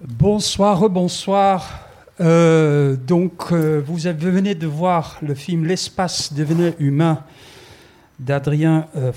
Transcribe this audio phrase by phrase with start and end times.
[0.00, 1.80] Bonsoir, rebonsoir.
[2.20, 7.24] Euh, donc, euh, vous venez de voir le film L'espace devenait humain
[8.20, 9.10] d'Adrien euh,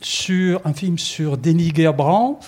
[0.00, 2.38] sur un film sur Denis Gerbrand.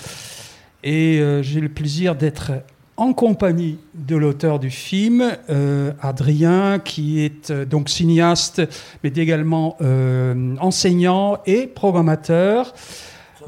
[0.85, 2.53] Et euh, j'ai le plaisir d'être
[2.97, 5.33] en compagnie de l'auteur du film,
[6.03, 8.63] Adrien, qui est donc cinéaste,
[9.03, 9.79] mais également
[10.61, 12.75] enseignant et programmateur.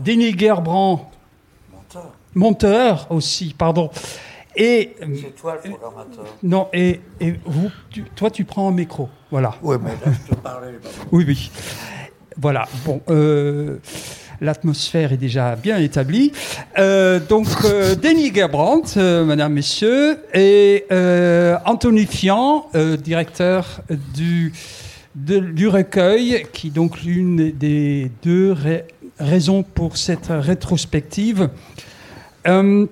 [0.00, 1.12] Denis Gerbrand,
[2.34, 3.06] Monteur.
[3.10, 3.90] aussi, pardon.
[4.54, 6.24] Et C'est toi le programmateur.
[6.42, 9.54] non, et, et vous, tu- toi, tu prends un micro, voilà.
[9.62, 10.72] Oui, mais là, je te parlais.
[11.10, 11.50] Oui, oui.
[12.36, 13.78] Voilà, bon, euh,
[14.42, 16.32] l'atmosphère est déjà bien établie.
[16.78, 23.80] Euh, donc, euh, Denis Gerbrandt, euh, mesdames, messieurs, et euh, Anthony Fian, euh, directeur
[24.14, 24.52] du,
[25.14, 28.84] de- du recueil, qui est donc l'une des deux ra-
[29.18, 31.48] raisons pour cette rétrospective.
[32.46, 32.86] Euh,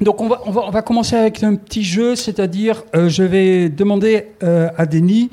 [0.00, 3.22] donc on va, on, va, on va commencer avec un petit jeu, c'est-à-dire euh, je
[3.22, 5.30] vais demander euh, à Denis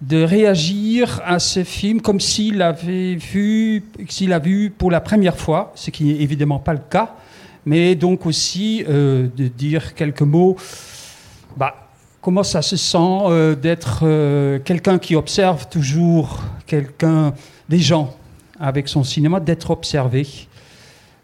[0.00, 5.36] de réagir à ce film comme s'il avait vu, s'il l'a vu pour la première
[5.36, 7.14] fois, ce qui n'est évidemment pas le cas,
[7.66, 10.56] mais donc aussi de dire quelques mots.
[11.56, 11.88] Bah,
[12.20, 17.32] comment ça se sent d'être quelqu'un qui observe toujours quelqu'un,
[17.68, 18.12] des gens
[18.58, 20.26] avec son cinéma, d'être observé.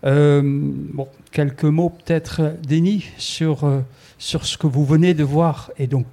[0.05, 3.81] Euh, bon, quelques mots peut-être, Denis, sur, euh,
[4.19, 6.07] sur ce que vous venez de voir et donc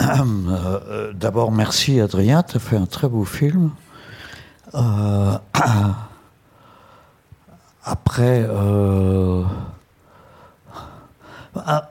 [0.00, 3.70] Euh, D'abord, merci Adrien, tu as fait un très beau film.
[7.84, 8.46] Après,
[11.56, 11.88] ah,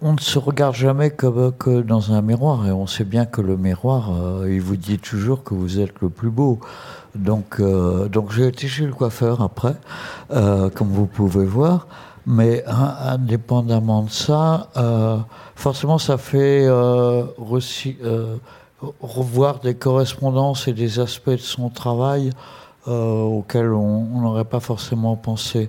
[0.00, 3.58] on, ne se regarde jamais que, dans un miroir et on sait bien que le
[3.58, 6.60] miroir, euh, il vous dit toujours que vous êtes le plus beau.
[7.14, 9.74] Donc, euh, donc j'ai été chez le coiffeur après,
[10.30, 11.86] euh, comme vous pouvez voir.
[12.24, 14.68] Mais indépendamment de ça,
[15.56, 16.68] forcément, ça fait
[19.00, 22.30] revoir des correspondances et des aspects de son travail
[22.86, 25.68] auxquels on n'aurait pas forcément pensé.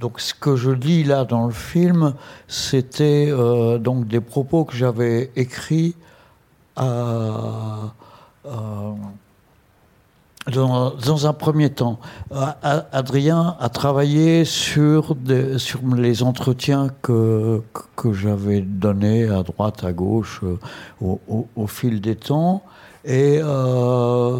[0.00, 2.14] Donc, ce que je lis là dans le film,
[2.46, 5.96] c'était euh, donc des propos que j'avais écrits
[6.76, 7.92] à-
[10.50, 11.98] dans, un premier temps,
[12.32, 15.16] A- Adrien a travaillé sur,
[15.58, 17.60] sur les entretiens que,
[17.96, 20.56] que- j'avais donnés à droite, à gauche, euh,
[21.02, 22.62] au, fil des temps.
[23.04, 24.38] Et euh,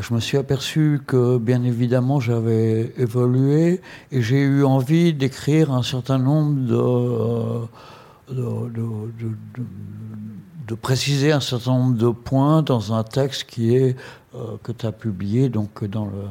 [0.00, 5.82] je me suis aperçu que, bien évidemment, j'avais évolué et j'ai eu envie d'écrire un
[5.82, 7.66] certain nombre
[8.28, 8.68] de, de,
[10.66, 13.96] de- préciser un certain nombre de points dans un texte qui est
[14.34, 16.22] euh, que tu as publié donc dans le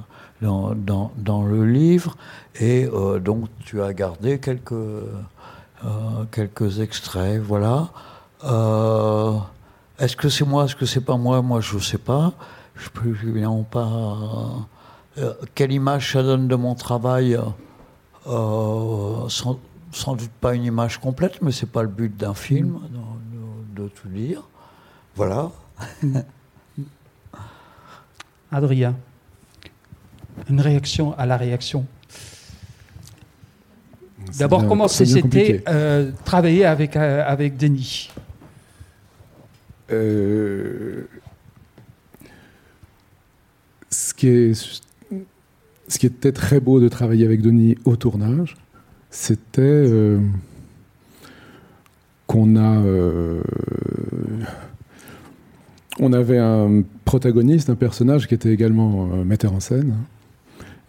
[0.42, 2.18] dans, dans, dans le livre.
[2.60, 7.42] Et euh, donc tu as gardé quelques euh, quelques extraits.
[7.42, 7.90] Voilà.
[8.44, 9.38] Euh,
[10.00, 11.42] est-ce que c'est moi est-ce que c'est pas moi?
[11.42, 12.34] Moi je sais pas
[12.76, 14.68] je peux évidemment pas
[15.18, 17.38] euh, quelle image ça donne de mon travail
[18.28, 19.60] euh, sans,
[19.92, 23.84] sans doute pas une image complète mais c'est pas le but d'un film de, de-
[23.84, 24.42] de tout dire.
[25.16, 25.52] Voilà.
[28.52, 28.96] Adrien,
[30.50, 31.86] une réaction à la réaction.
[34.40, 38.10] D'abord, comment c'était euh, travailler avec, euh, avec Denis?
[39.92, 41.08] Euh,
[44.18, 48.56] ce, qui était très beau de travailler avec Denis au tournage,
[49.10, 50.20] c'était euh,
[52.28, 53.42] qu'on euh,
[56.00, 59.96] avait un protagoniste, un personnage qui était également euh, metteur en scène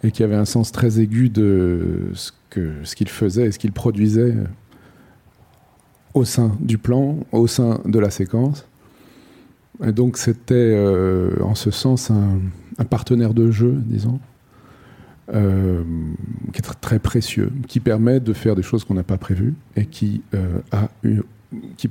[0.03, 4.35] et qui avait un sens très aigu de ce qu'il faisait et ce qu'il produisait
[6.13, 8.65] au sein du plan, au sein de la séquence.
[9.83, 12.39] Et donc c'était euh, en ce sens un,
[12.85, 14.19] partenaire de jeu, disons,
[15.33, 15.83] euh,
[16.53, 19.53] qui est tr- très précieux, qui permet de faire des choses qu'on n'a pas prévues
[19.75, 20.59] et qui, euh,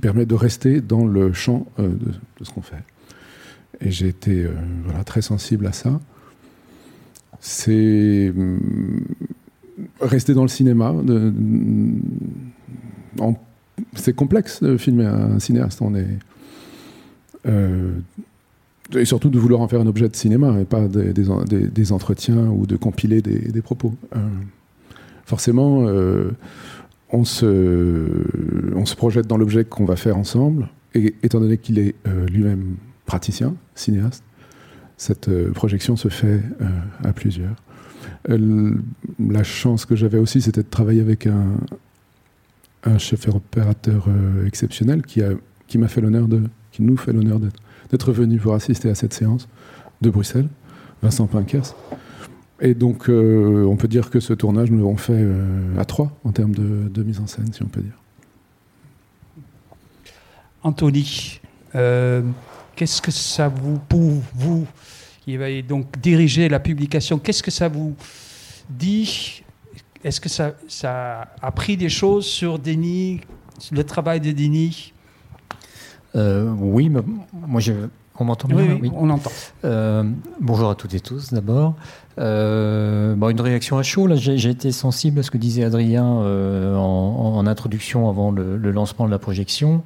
[0.00, 1.98] permet de rester dans le champ de,
[2.42, 2.82] ce qu'on fait.
[3.80, 4.46] Et j'ai été
[5.06, 6.00] très sensible à ça.
[7.40, 9.04] C'est hum,
[10.00, 10.94] rester dans le cinéma.
[13.20, 13.34] en-
[13.94, 15.80] c'est complexe de filmer un cinéaste.
[17.46, 21.44] Et surtout de vouloir en faire un objet de cinéma et pas des, des en-
[21.44, 23.94] des- des entretiens ou de compiler des, propos.
[24.14, 24.18] Euh,
[25.24, 26.30] forcément, euh,
[27.10, 32.26] on, se, projette dans l'objet qu'on va faire ensemble, et étant donné qu'il est euh,
[32.26, 32.76] lui-même
[33.06, 34.22] praticien, cinéaste,
[34.96, 36.68] cette euh, projection se fait euh,
[37.02, 37.54] à plusieurs.
[38.28, 41.56] la chance que j'avais aussi, c'était de travailler avec un,
[42.98, 44.08] chef opérateur
[44.46, 46.42] exceptionnel qui m'a fait l'honneur de,
[46.74, 47.38] qui nous fait l'honneur
[47.90, 49.48] d'être venu pour assister à cette séance
[50.00, 50.48] de Bruxelles,
[51.02, 51.76] Vincent Pinkers.
[52.60, 56.10] Et donc, euh, on peut dire que ce tournage, nous l'avons fait euh, à trois
[56.24, 57.94] en termes de, mise en scène, si on peut dire.
[60.64, 61.40] Anthony,
[61.76, 62.22] euh,
[62.74, 64.66] qu'est-ce que ça vous, pour vous,
[65.20, 67.94] qui va donc diriger la publication, qu'est-ce que ça vous
[68.68, 69.44] dit?
[70.02, 73.20] Est-ce que ça, ça, a appris des choses sur Denis,
[73.70, 74.93] le travail de Denis?
[76.16, 77.72] Euh, oui, moi je,
[78.18, 79.30] on m'entend bien Oui, on entend.
[79.64, 80.04] Euh,
[80.40, 81.74] bonjour à toutes et tous d'abord.
[82.18, 87.46] Euh, une réaction à chaud, là j'ai été sensible à ce que disait Adrien en,
[87.46, 89.82] introduction avant le, lancement de la projection,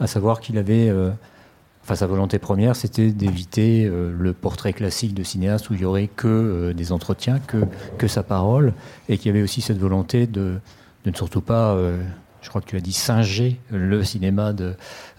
[0.00, 0.90] à savoir qu'il avait,
[1.84, 6.08] enfin sa volonté première c'était d'éviter le portrait classique de cinéaste où il y aurait
[6.08, 7.58] que des entretiens, que,
[7.98, 8.72] que sa parole,
[9.10, 10.58] et qu'il y avait aussi cette volonté de,
[11.04, 11.76] de ne surtout pas
[12.46, 14.74] je crois que tu as dit singer le cinéma de,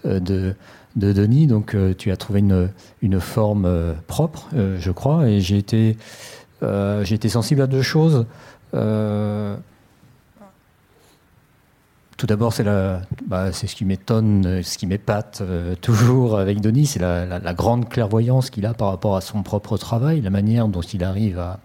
[0.06, 0.54] euh, de,
[0.96, 2.70] de Denis, donc euh, tu as trouvé une,
[3.02, 5.98] une forme euh, propre, je crois, et j'ai été,
[6.62, 8.24] j'ai été sensible à deux choses.
[8.72, 8.78] Tout
[12.26, 12.64] d'abord, c'est
[13.26, 15.42] bah, ce qui m'étonne, ce qui m'épate
[15.82, 19.76] toujours avec Denis, c'est la, la, grande clairvoyance qu'il a par rapport à son propre
[19.76, 21.60] travail, la manière dont il arrive à,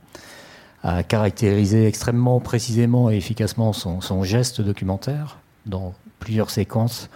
[0.83, 7.09] à caractériser extrêmement précisément et efficacement son, son geste documentaire dans plusieurs séquences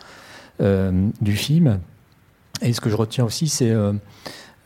[0.61, 1.79] euh, du film.
[2.61, 3.93] Et ce que je retiens aussi, c'est euh,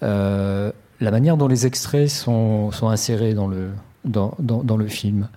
[0.03, 3.71] euh, la manière dont les extraits sont, insérés dans le,
[4.05, 5.27] dans, dans, le film.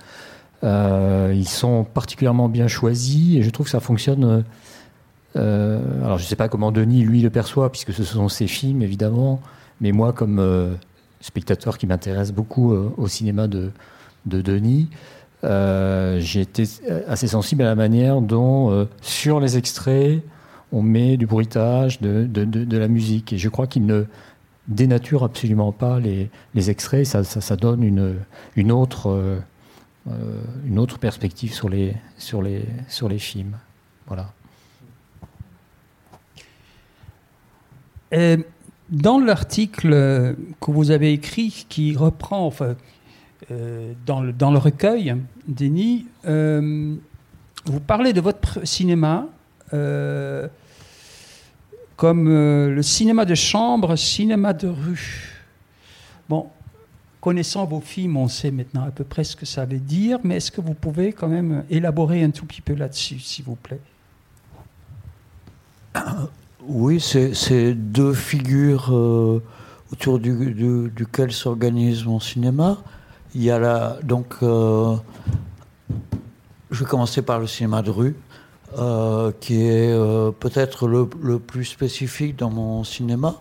[0.62, 4.44] ils sont particulièrement bien choisis et je trouve que ça fonctionne.
[5.34, 8.82] alors je ne sais pas comment Denis, lui, le perçoit, puisque ce sont ses films,
[8.82, 9.40] évidemment,
[9.80, 10.76] mais moi, comme
[11.20, 13.72] spectateur qui m'intéresse beaucoup au cinéma de,
[14.26, 14.88] de Denis,
[15.44, 16.64] euh, j'ai été
[17.06, 20.22] assez sensible à la manière dont, euh, sur les extraits,
[20.72, 23.32] on met du bruitage, de, la musique.
[23.32, 24.06] Et je crois qu'il ne
[24.68, 26.30] dénature absolument pas les,
[26.70, 27.06] extraits.
[27.06, 31.94] Ça, donne une, autre, euh, perspective sur les,
[33.18, 33.56] films.
[34.06, 34.32] Voilà.
[38.90, 42.74] dans l'article que vous avez écrit, qui reprend, euh,
[44.06, 45.14] dans, le, dans, le, recueil,
[45.46, 46.94] Denis, euh,
[47.66, 49.26] vous parlez de votre cinéma
[49.72, 50.48] euh,
[51.96, 55.44] comme le cinéma de chambre, cinéma de rue.
[56.28, 56.48] Bon,
[57.20, 60.36] connaissant vos films, on sait maintenant à peu près ce que ça veut dire, mais
[60.36, 63.80] est-ce que vous pouvez quand même élaborer un tout petit peu là-dessus, s'il vous plaît?
[66.66, 68.90] Oui, c'est deux figures
[69.92, 72.78] autour du, duquel s'organise mon cinéma.
[73.36, 74.94] Il y a là, donc, euh,
[76.70, 78.16] je vais commencer par le cinéma de rue,
[78.78, 81.08] euh, qui est euh, peut-être le,
[81.40, 83.34] plus spécifique dans mon cinéma,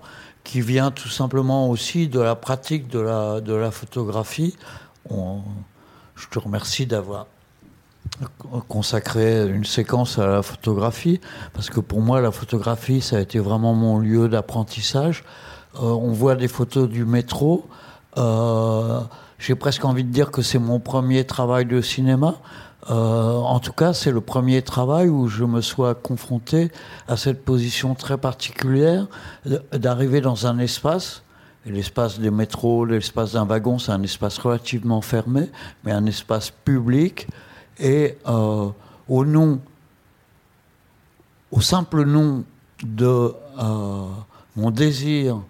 [0.43, 4.55] qui vient tout simplement aussi de la pratique de la, de la photographie.
[5.11, 7.27] je te remercie d'avoir
[8.67, 11.21] consacré une séquence à la photographie,
[11.53, 15.23] parce que pour moi, la photographie, ça a été vraiment mon lieu d'apprentissage.
[15.79, 17.69] on voit des photos du métro.
[19.45, 22.35] J'ai presque envie de dire que c'est mon premier travail de cinéma.
[22.89, 26.71] Euh, en tout cas, c'est le premier travail où je me sois confronté
[27.09, 29.05] à cette position très particulière
[29.73, 31.23] d'arriver dans un espace.
[31.65, 35.49] L'espace des métros, l'espace d'un wagon, c'est un espace relativement fermé,
[35.83, 37.27] mais un espace public.
[37.79, 38.69] Et euh,
[39.09, 39.59] au nom,
[41.51, 42.45] au simple nom
[42.81, 44.05] de euh,
[44.55, 45.41] mon désir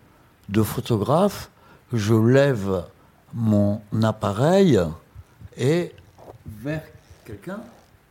[0.50, 1.52] de photographe,
[1.94, 2.86] je lève
[3.34, 4.80] mon appareil
[5.58, 5.92] et
[6.46, 6.84] vers
[7.26, 7.60] quelqu'un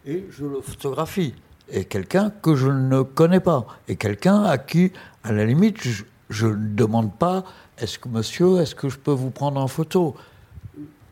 [0.07, 1.35] et je le photographie.
[1.69, 3.67] Et quelqu'un que je ne connais pas.
[3.89, 4.93] Et quelqu'un à qui,
[5.25, 5.79] à la limite,
[6.29, 7.45] je, ne demande pas
[7.79, 10.17] est-ce que monsieur, est-ce que je peux vous prendre en photo?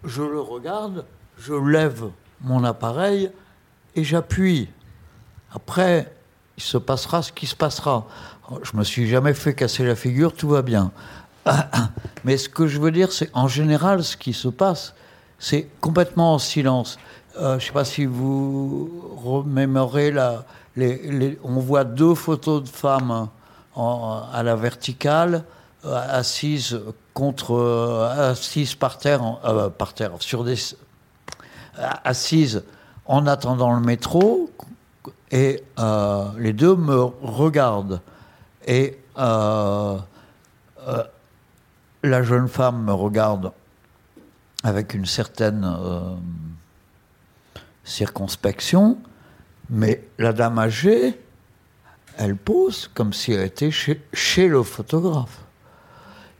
[0.05, 1.05] Je le regarde,
[1.39, 3.31] je lève mon appareil
[3.95, 4.69] et j'appuie.
[5.53, 6.13] Après,
[6.57, 8.07] il se passera ce qui se passera.
[8.63, 10.91] Je me suis jamais fait casser la figure, tout va bien.
[12.25, 14.95] Mais ce que je veux dire, c'est en général, ce qui se passe,
[15.39, 16.99] c'est complètement en silence.
[17.39, 20.45] Euh, je ne sais pas si vous remémorez, la,
[21.43, 23.29] on voit deux photos de femmes
[23.77, 25.45] à la verticale,
[25.87, 26.81] euh, assises
[27.15, 29.23] contre, euh, assises par terre,
[29.79, 30.57] par terre, sur des,
[32.05, 32.65] assises
[33.07, 34.51] en attendant le métro,
[35.31, 35.63] et
[36.39, 38.01] les deux me regardent.
[38.67, 38.99] Et
[42.03, 43.53] la jeune femme me regarde
[44.63, 46.15] avec une certaine euh,
[47.85, 48.99] circonspection,
[49.71, 51.19] mais la dame âgée,
[52.19, 55.41] elle pose comme si elle était chez, le photographe.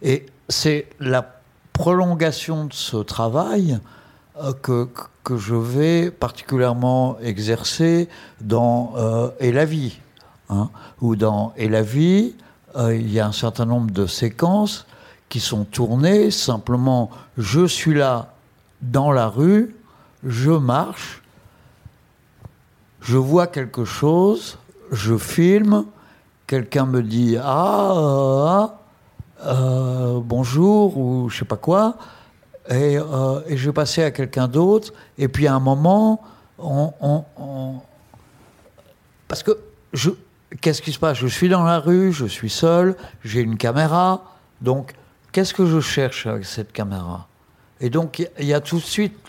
[0.03, 1.41] Et c'est la
[1.73, 3.79] prolongation de ce travail
[4.43, 4.89] euh, que,
[5.37, 8.09] je vais particulièrement exercer
[8.41, 10.01] dans euh, Et la vie.
[10.49, 12.35] hein, où dans Et la vie,
[12.77, 14.87] il y a un certain nombre de séquences
[15.31, 16.31] qui sont tournées.
[16.31, 17.09] Simplement,
[17.39, 18.35] je suis là
[18.83, 19.75] dans la rue,
[20.27, 21.23] je marche,
[23.01, 24.59] je vois quelque chose,
[24.93, 25.87] je filme,
[26.47, 28.79] quelqu'un me dit Ah, euh, ah,
[29.47, 31.97] euh, bonjour, ou je sais pas quoi,
[32.69, 36.21] et, euh, et je passer à quelqu'un d'autre, et puis à un moment,
[36.59, 37.25] on- on-
[39.29, 39.57] Parce que
[39.93, 40.11] je.
[40.61, 41.17] Qu'est-ce qui se passe?
[41.19, 44.25] Je suis dans la rue, je suis seul, j'ai une caméra,
[44.61, 44.95] donc
[45.33, 47.29] qu'est-ce que je cherche avec cette caméra?
[47.81, 49.29] Et donc il y a- tout de suite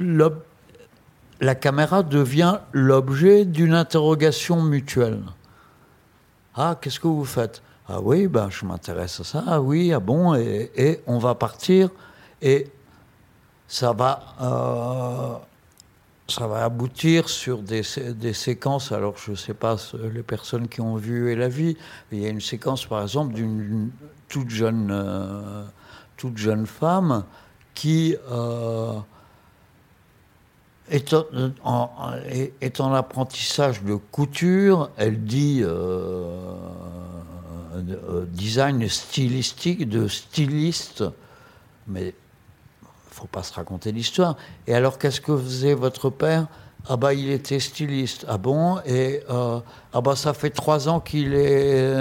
[1.40, 5.24] la caméra devient l'objet d'une interrogation mutuelle.
[6.56, 7.62] Ah, qu'est-ce que vous faites?
[7.88, 9.44] Ah oui, ben, je m'intéresse à ça.
[9.48, 11.90] Ah oui, ah bon, et, on va partir.
[12.42, 12.68] Et
[13.68, 15.36] ça va, euh,
[16.56, 17.82] aboutir sur des,
[18.14, 18.92] des séquences.
[18.92, 19.76] Alors, je ne sais pas,
[20.14, 21.76] les personnes qui ont vu Et la vie,
[22.12, 23.92] il y a une séquence, par exemple, d'une
[24.30, 25.64] toute jeune, euh,
[26.22, 27.24] toute jeune femme
[27.74, 28.16] qui.
[28.32, 29.00] euh,
[30.92, 31.14] est
[32.82, 36.54] en, apprentissage de couture, elle dit euh,
[37.76, 41.04] euh, design stylistique de styliste,
[41.88, 42.14] mais
[43.10, 44.36] faut pas se raconter l'histoire.
[44.68, 46.48] Et alors, qu'est-ce que faisait votre père?
[46.88, 48.26] Ah bah, il était styliste.
[48.28, 48.80] Ah bon?
[48.86, 51.96] Et ah bah, ça fait trois ans qu'il est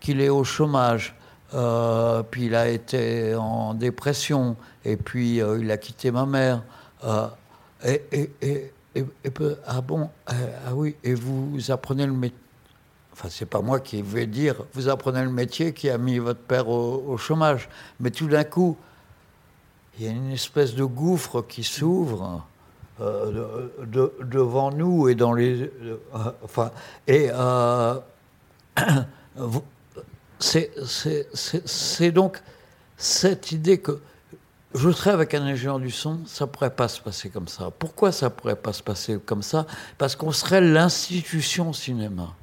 [0.00, 1.14] qu'il est au chômage.
[1.54, 4.56] Euh, puis il a été en dépression.
[4.84, 6.62] Et puis euh, il a quitté ma mère.
[7.04, 7.26] Euh,
[7.84, 9.04] et, et, et, et-
[9.66, 10.32] ah bon euh,
[10.66, 10.96] Ah oui.
[11.04, 12.38] Et vous apprenez le métier.
[13.12, 16.40] Enfin, c'est pas moi qui vais dire, vous apprenez le métier qui a mis votre
[16.40, 17.68] père au, au chômage.
[18.00, 18.76] Mais tout d'un coup,
[19.96, 22.44] il y a une espèce de gouffre qui s'ouvre
[23.00, 25.62] euh, de- de- devant nous et dans les.
[25.62, 25.96] euh,
[26.42, 26.72] enfin,
[27.06, 27.30] et
[29.36, 29.62] vous-
[30.44, 32.42] c'est donc
[32.96, 34.00] cette idée que
[34.74, 37.70] je serais avec un ingénieur du son, ça pourrait pas se passer comme ça.
[37.70, 39.66] Pourquoi ça pourrait pas se passer comme ça?
[39.98, 42.34] Parce qu'on serait l'institution cinéma.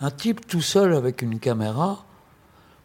[0.00, 2.04] Un type tout seul avec une caméra,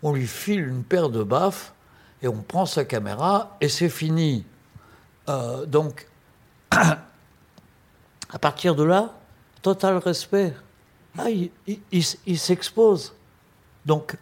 [0.02, 1.74] on lui file une paire de baffes
[2.22, 4.46] et on prend sa caméra et c'est fini.
[5.28, 6.08] Euh, donc,
[6.72, 9.14] à partir de là,
[9.62, 10.54] total respect.
[11.18, 13.14] Ah, il, s'expose.
[13.86, 14.18] Donc,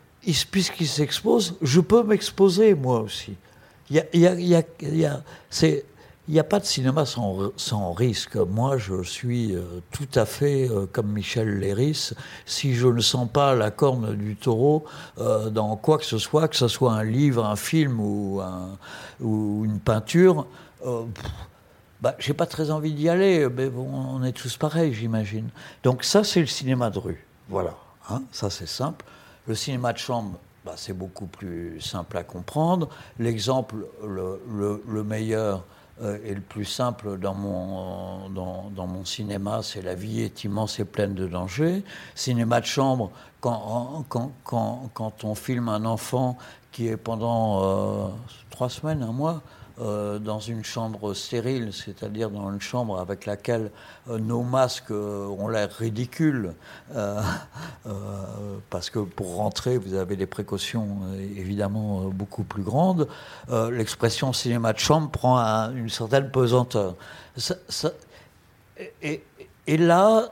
[0.50, 3.36] puisqu'il s'expose, je peux m'exposer moi aussi.
[3.90, 4.34] Il y a,
[6.40, 7.52] a- pas de cinéma sans,
[7.94, 8.38] risque.
[8.38, 9.62] Moi, je suis euh,
[9.92, 12.12] tout à fait euh, comme Michel Léris.
[12.46, 14.86] Si je ne sens pas la corne du taureau
[15.20, 18.78] euh, dans quoi que ce soit, que ce soit un livre, un film ou, un-
[19.20, 20.48] ou une peinture,
[20.82, 21.26] pff,
[22.02, 25.50] bah, j'ai pas très envie d'y aller, mais bon, on est tous pareils, j'imagine.
[25.84, 27.26] Donc ça, c'est le cinéma de rue.
[27.50, 27.76] Voilà,
[28.10, 29.04] hein, ça c'est simple.
[29.48, 32.88] Le cinéma de chambre, bah, c'est beaucoup plus simple à comprendre.
[33.20, 35.64] L'exemple le, le- le meilleur
[36.02, 40.80] euh, et le plus simple dans mon, dans mon cinéma, c'est La vie est immense
[40.80, 41.84] et pleine de dangers.
[42.16, 46.38] Cinéma de chambre, quand, quand, quand, quand on filme un enfant
[46.72, 48.08] qui est pendant euh,
[48.50, 49.42] trois semaines, un mois,
[49.82, 53.72] euh, dans une chambre stérile, c'est-à-dire dans une chambre avec laquelle
[54.10, 56.54] euh, nos masques euh, ont l'air ridicules,
[58.70, 61.00] parce que pour rentrer, vous avez des précautions
[61.36, 63.08] évidemment beaucoup plus grandes.
[63.72, 66.96] L'expression cinéma de chambre prend un- une certaine pesanteur.
[69.02, 69.24] Et-
[69.78, 70.30] là,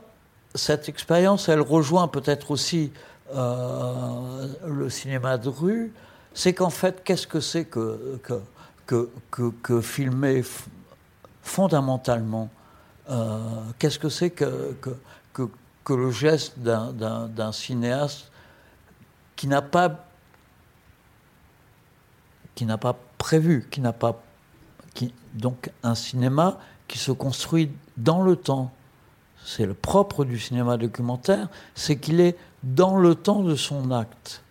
[0.56, 2.92] cette expérience, elle rejoint peut-être aussi
[3.34, 5.94] le cinéma de rue.
[6.34, 8.20] C'est qu'en fait, qu'est-ce que c'est que,
[8.92, 10.44] que, que, que filmer
[11.42, 12.50] fondamentalement
[13.10, 13.40] euh,
[13.80, 14.90] Qu'est-ce que c'est que, que,
[15.86, 18.32] que, le geste d'un- cinéaste
[19.38, 20.06] qui n'a pas
[22.54, 24.22] qui n'a pas prévu, qui n'a pas
[24.94, 26.58] qui, donc un cinéma
[26.88, 28.72] qui se construit dans le temps.
[29.44, 34.44] C'est le propre du cinéma documentaire, c'est qu'il est dans le temps de son acte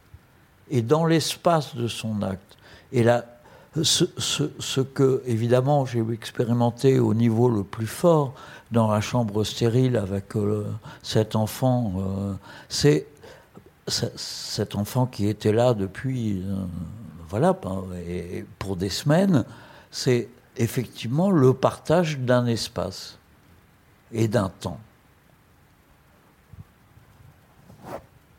[0.70, 2.56] et dans l'espace de son acte.
[2.92, 3.24] Et là,
[3.82, 8.34] ce, que, évidemment, j'ai expérimenté au niveau le plus fort
[8.72, 10.66] dans la chambre stérile avec euh,
[11.02, 12.34] cet enfant, euh,
[12.68, 13.06] c'est
[13.88, 16.54] ce- cet enfant qui était là depuis, euh,
[17.28, 17.54] voilà,
[18.58, 19.44] pour des semaines,
[19.90, 23.18] c'est effectivement le partage d'un espace
[24.12, 24.78] et d'un temps.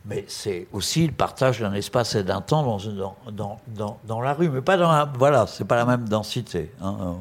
[0.06, 4.34] Mais c'est aussi le partage d'un espace et d'un temps dans, dans, dans, dans, la
[4.34, 7.14] rue, mais pas dans la, voilà, c'est pas la même densité, hein,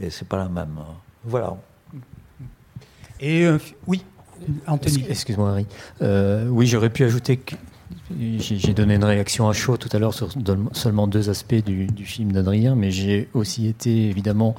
[0.00, 0.78] et c'est pas la même,
[1.24, 1.56] voilà.
[3.20, 4.04] Et euh, oui,
[4.66, 5.06] Anthony.
[5.08, 5.66] Excuse-moi, Harry.
[6.02, 7.54] Euh, oui, j'aurais pu ajouter que
[8.18, 10.28] j'ai donné une réaction à chaud tout à l'heure sur
[10.72, 14.56] seulement deux aspects du, du film d'Adrien, mais j'ai aussi été évidemment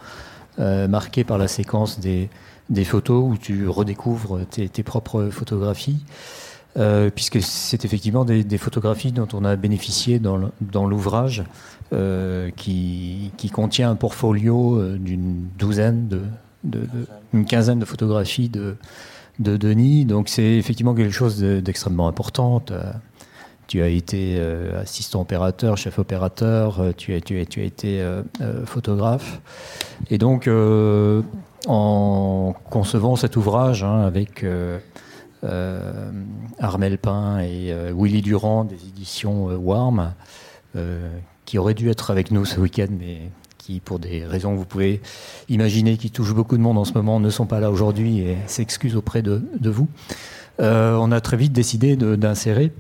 [0.59, 2.29] euh, marqué par la séquence des,
[2.69, 6.05] des, photos où tu redécouvres tes, tes propres photographies.
[6.75, 11.43] Euh, puisque c'est effectivement des, photographies dont on a bénéficié dans l'ouvrage,
[11.93, 16.87] euh, qui, qui, contient un portfolio euh, d'une douzaine de,
[17.33, 18.75] une quinzaine de photographies de,
[19.37, 20.05] de Denis.
[20.05, 22.63] Donc c'est effectivement quelque chose d'extrêmement important.
[23.67, 24.39] Tu as été
[24.75, 28.03] assistant opérateur, chef opérateur, tu as, tu as, tu as été
[28.65, 29.41] photographe.
[30.09, 30.49] Et donc,
[31.67, 34.45] en concevant cet ouvrage hein, avec
[36.59, 40.13] Armel Pin et Willy Durand des éditions Warm,
[41.45, 43.29] qui aurait dû être avec nous ce week-end, mais
[43.63, 45.01] qui, pour des raisons que vous pouvez
[45.47, 48.37] imaginer, qui touchent beaucoup de monde en ce moment, ne sont pas là aujourd'hui et
[48.45, 49.87] s'excusent auprès de, vous.
[50.59, 52.71] Euh, on a très vite décidé d'insérer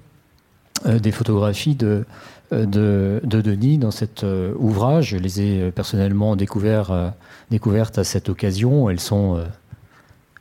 [0.85, 2.05] euh, des photographies de,
[2.51, 5.09] de, de, Denis dans cet euh, ouvrage.
[5.09, 7.13] Je les ai personnellement découvert,
[7.49, 8.89] découvertes à cette occasion.
[8.89, 9.41] Elles sont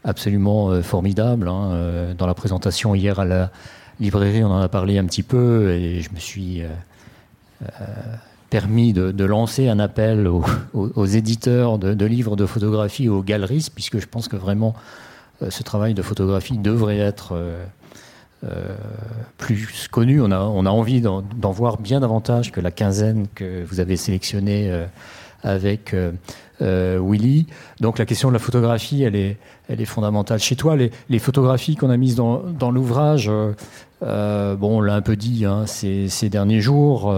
[0.04, 1.48] absolument formidables.
[1.48, 2.14] Hein.
[2.16, 3.50] Dans la présentation hier à la
[4.00, 6.62] librairie, on en a parlé un petit peu et je me suis
[8.52, 14.06] permis de, lancer un appel aux, éditeurs de, livres de photographie, aux galeristes, puisque je
[14.06, 14.74] pense que vraiment
[15.40, 17.64] euh, ce travail de photographie devrait être euh,
[18.44, 18.76] euh,
[19.38, 20.20] plus connu.
[20.20, 23.96] On a, on a envie d'en voir bien davantage que la quinzaine que vous avez
[23.96, 24.84] sélectionnée euh,
[25.42, 25.96] avec
[26.62, 27.46] euh, Willy.
[27.80, 29.36] Donc la question de la photographie, elle est,
[29.68, 30.38] elle est fondamentale.
[30.38, 33.30] Chez toi, les, les photographies qu'on a mises dans, dans l'ouvrage,
[34.00, 37.12] bon, on l'a un peu dit hein, ces, ces, derniers jours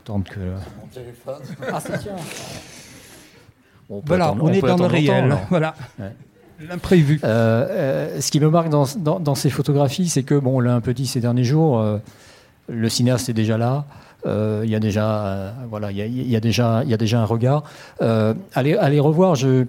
[0.00, 0.40] attendre que.
[0.40, 1.42] Mon téléphone.
[1.72, 2.16] Ah, c'est tiens.
[3.88, 5.36] On voilà, on, on est dans le réel.
[5.50, 5.74] Voilà.
[5.98, 6.12] Ouais.
[6.60, 7.20] L'imprévu.
[7.24, 10.60] Euh, euh, ce qui me marque dans, dans, dans ces photographies, c'est que, bon, on
[10.60, 11.98] l'a un peu dit ces derniers jours, euh,
[12.68, 13.86] le cinéaste est déjà là.
[14.26, 17.20] Euh, il y a déjà, euh, voilà, il y a, déjà, il y a déjà
[17.20, 17.64] un regard.
[18.00, 19.34] allez, allez revoir.
[19.34, 19.66] Je,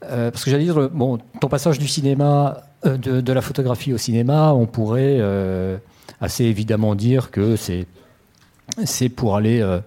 [0.00, 4.66] parce que j'allais dire, bon, ton passage du cinéma, de, la photographie au cinéma, on
[4.66, 5.20] pourrait
[6.20, 7.86] assez évidemment dire que c'est
[8.84, 9.80] c'est pour aller, euh,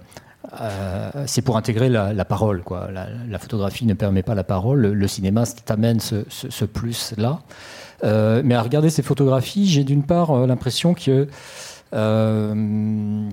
[0.61, 2.63] euh, c'est pour intégrer la, parole.
[2.63, 2.89] Quoi.
[2.91, 7.39] La, photographie ne permet pas la parole, le, cinéma t'amène ce, ce, ce plus-là.
[8.03, 11.27] Euh, mais à regarder ces photographies, j'ai d'une part euh, l'impression que
[11.93, 13.29] euh,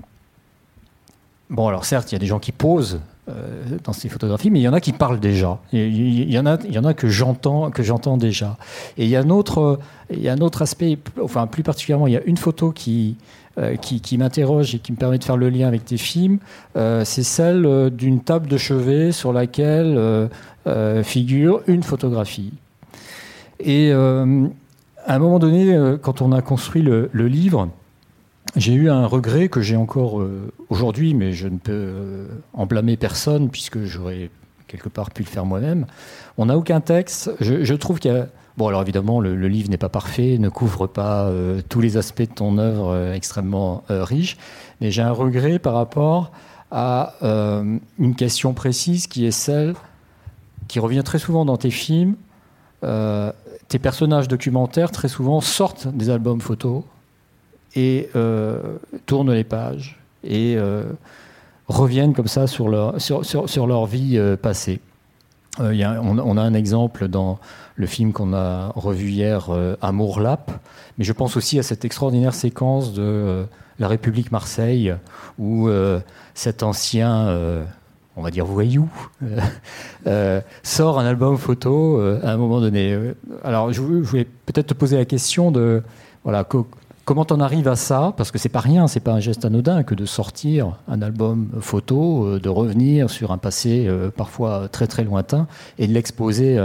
[1.49, 4.59] bon, alors certes, il y a des gens qui posent euh, dans ces photographies, mais
[4.59, 5.59] il y en a qui parlent déjà.
[5.73, 8.55] Il y en a, il y en a que j'entends, déjà.
[8.97, 9.79] Et il y a un autre,
[10.11, 13.17] y a un autre aspect, enfin plus particulièrement, il y a une photo qui
[13.57, 16.39] euh, qui, m'interroge et qui me permet de faire le lien avec tes films,
[16.75, 20.29] euh, c'est celle d'une table de chevet sur laquelle
[21.03, 22.53] figure une photographie.
[23.59, 27.69] Et à un moment donné, quand on a construit le livre,
[28.55, 30.21] j'ai eu un regret que j'ai encore
[30.69, 34.29] aujourd'hui, mais je ne peux en blâmer personne puisque j'aurais
[34.67, 35.85] quelque part pu le faire moi-même.
[36.37, 37.31] On n'a aucun texte.
[37.39, 40.87] Je, trouve qu'il y a Bon, alors évidemment, le, livre n'est pas parfait, ne couvre
[40.87, 44.37] pas euh, tous les aspects de ton œuvre euh, extrêmement euh, riche,
[44.79, 46.31] mais j'ai un regret par rapport
[46.71, 49.75] à euh, une question précise qui est celle
[50.67, 52.15] qui revient très souvent dans tes films.
[52.83, 53.31] Euh,
[53.67, 56.83] tes personnages documentaires, très souvent, sortent des albums photos
[57.75, 58.09] et
[59.05, 60.57] tournent les pages et
[61.67, 64.79] reviennent comme ça sur leur, sur, sur, sur leur vie passée.
[65.59, 67.39] Y a, on, a un exemple dans
[67.75, 70.51] le film qu'on a revu hier, euh, Amour Lap.
[70.97, 73.43] Mais je pense aussi à cette extraordinaire séquence de euh,
[73.79, 74.95] La République Marseille,
[75.37, 75.99] où euh,
[76.33, 77.63] cet ancien, euh,
[78.15, 78.89] on va dire voyou,
[80.07, 82.97] euh, sort un album photo à un moment donné.
[83.43, 85.83] Alors, je, voulais peut-être te poser la question de
[86.23, 86.45] voilà,
[87.05, 88.13] comment on arrive à ça?
[88.17, 91.49] Parce que c'est pas rien, c'est pas un geste anodin que de sortir un album
[91.61, 96.57] photo, de revenir sur un passé parfois très très lointain et de l'exposer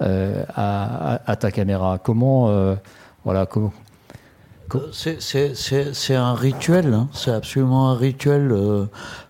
[0.00, 2.74] euh, à, ta caméra Comment, euh,
[3.24, 3.72] voilà, comment
[4.92, 7.08] c'est un rituel, hein.
[7.12, 8.52] c'est absolument un rituel.
[8.52, 8.86] Euh,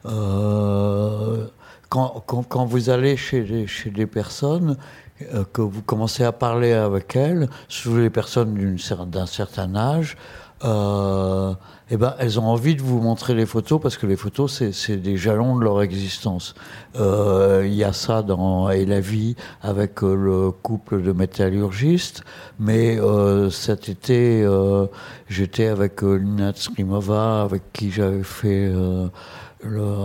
[0.07, 1.47] euh,
[1.89, 4.77] quand, vous allez chez des, personnes,
[5.35, 10.17] euh, que vous commencez à parler avec elles, surtout les personnes d'un certain âge,
[10.65, 11.55] euh,
[11.91, 14.97] eh ben, elles ont envie de vous montrer les photos parce que les photos, c'est-
[14.97, 16.55] des jalons de leur existence.
[16.99, 22.23] Euh, Il y a ça dans Et la vie avec euh, le couple de métallurgistes,
[22.59, 24.87] mais euh, cet été, euh,
[25.29, 28.71] j'étais avec Lina Tsrimova, avec qui j'avais fait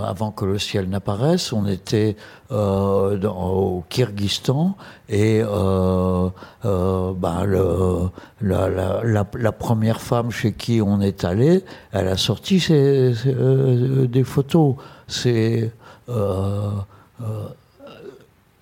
[0.06, 1.54] avant que le ciel n'apparaisse.
[1.54, 2.16] On était
[2.52, 4.76] euh, au Kyrgyzstan
[5.10, 6.30] et euh,
[6.66, 7.46] euh, ben,
[8.42, 13.14] la, première femme chez qui on est allé, elle a sorti ses-
[14.08, 14.76] des photos.
[15.08, 15.72] C'est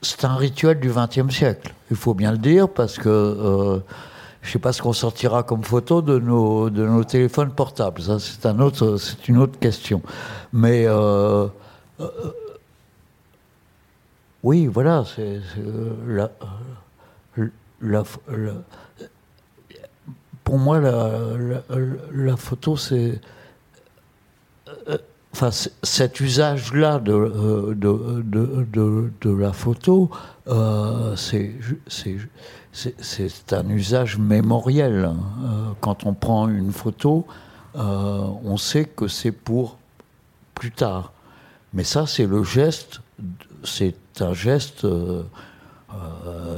[0.01, 1.73] c'est un rituel du XXe siècle.
[1.89, 3.81] Il faut bien le dire parce que
[4.43, 8.01] je sais pas ce qu'on sortira comme photo de nos, de nos téléphones portables.
[8.19, 10.01] C'est un autre, c'est une autre question.
[10.51, 11.47] Mais euh,
[12.01, 12.07] euh,
[14.43, 16.31] oui, voilà, c'est euh, la,
[17.81, 18.03] la-
[20.43, 23.21] pour moi la, photo c'est
[25.31, 25.51] enfin,
[25.83, 30.11] cet usage-là de, de, de, de, la photo,
[31.15, 31.55] c'est
[32.73, 35.05] c'est un usage mémoriel.
[35.05, 37.25] Euh, quand on prend une photo,
[37.75, 39.77] euh, on sait que c'est pour
[40.55, 41.11] plus tard.
[41.73, 43.01] Mais ça, c'est le geste,
[43.63, 45.23] c'est un geste euh,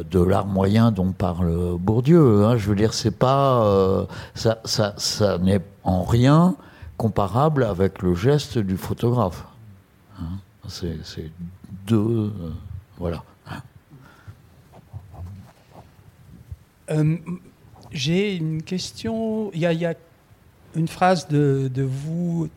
[0.10, 2.46] de l'art moyen dont parle Bourdieu.
[2.46, 2.58] hein.
[2.58, 6.56] Je veux dire, c'est pas, ça, ça, n'est en rien
[6.98, 9.46] comparable avec le geste du photographe.
[10.20, 10.40] hein.
[10.68, 11.32] C'est
[11.86, 12.34] deux,
[12.98, 13.24] voilà.
[16.92, 17.18] Euh,
[17.92, 19.52] J'ai une question.
[19.54, 19.94] Il y, a,
[20.76, 22.50] une phrase de, vous,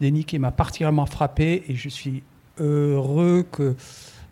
[0.00, 2.22] Denis, qui m'a particulièrement frappé et je suis
[2.58, 3.74] heureux que,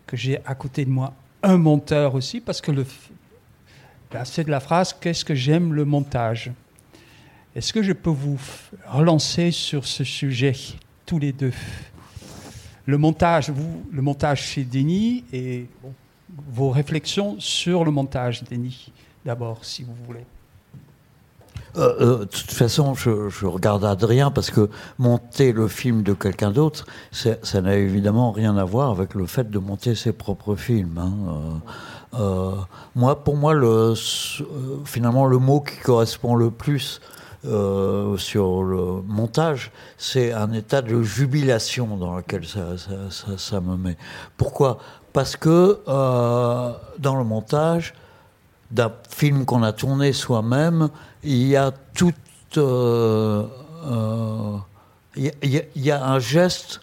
[0.07, 2.70] que j'ai à côté de moi un monteur aussi parce que
[4.25, 6.53] c'est de la phrase Qu'est-ce que j'aime le montage?
[7.55, 8.38] Est-ce que je peux vous
[8.87, 10.55] relancer sur ce sujet,
[11.05, 11.53] tous les deux?
[12.87, 15.66] Le montage, vous, le montage chez Denis et
[16.51, 18.92] vos réflexions sur le montage, Denis,
[19.25, 20.25] d'abord, si vous voulez.
[21.77, 24.68] Euh, euh, de toute façon, je, regarde Adrien parce que
[24.99, 29.51] monter le film de quelqu'un d'autre, ça n'a évidemment rien à voir avec le fait
[29.51, 30.99] de monter ses propres films.
[30.99, 31.61] hein.
[32.14, 32.53] Euh,
[32.95, 33.55] moi, pour moi,
[34.85, 37.01] finalement, le mot qui correspond le plus
[37.42, 43.97] sur le montage, c'est un état de jubilation dans lequel ça me met.
[44.37, 44.79] Pourquoi?
[45.12, 47.94] Parce que euh, dans le montage,
[48.70, 50.88] d'un film qu'on a tourné soi-même,
[51.22, 52.12] il y a tout.
[52.57, 53.44] euh,
[53.87, 54.57] euh,
[55.16, 56.81] il y a- un geste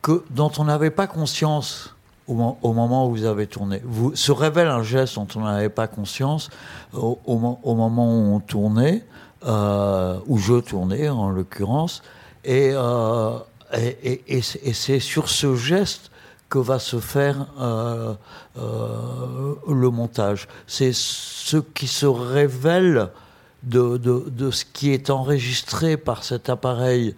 [0.00, 1.94] que, dont on n'avait pas conscience
[2.26, 3.82] au, mo- au moment où vous avez tourné.
[3.84, 6.48] Vous, se révèle un geste dont on n'avait pas conscience
[6.94, 9.04] au, au mo- au moment où on tournait,
[9.44, 12.02] où je tournais en l'occurrence,
[12.44, 12.72] et
[14.72, 16.09] c'est sur ce geste
[16.50, 18.12] que va se faire euh,
[18.58, 20.48] euh, le montage.
[20.66, 23.08] C'est ce qui se révèle
[23.62, 27.14] de, de- de ce qui est enregistré par cet appareil.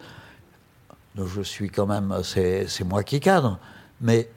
[1.17, 3.59] Je suis quand même, c'est moi qui cadre,
[4.01, 4.29] mais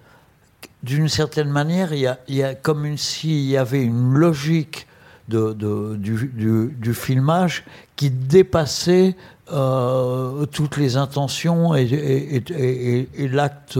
[0.84, 4.88] d'une certaine manière, il y a, y a comme s'il y avait une logique
[5.28, 7.64] de, de- du, du- filmage
[7.96, 9.16] qui dépassait
[9.52, 13.78] euh, toutes les intentions et, et- et- l'acte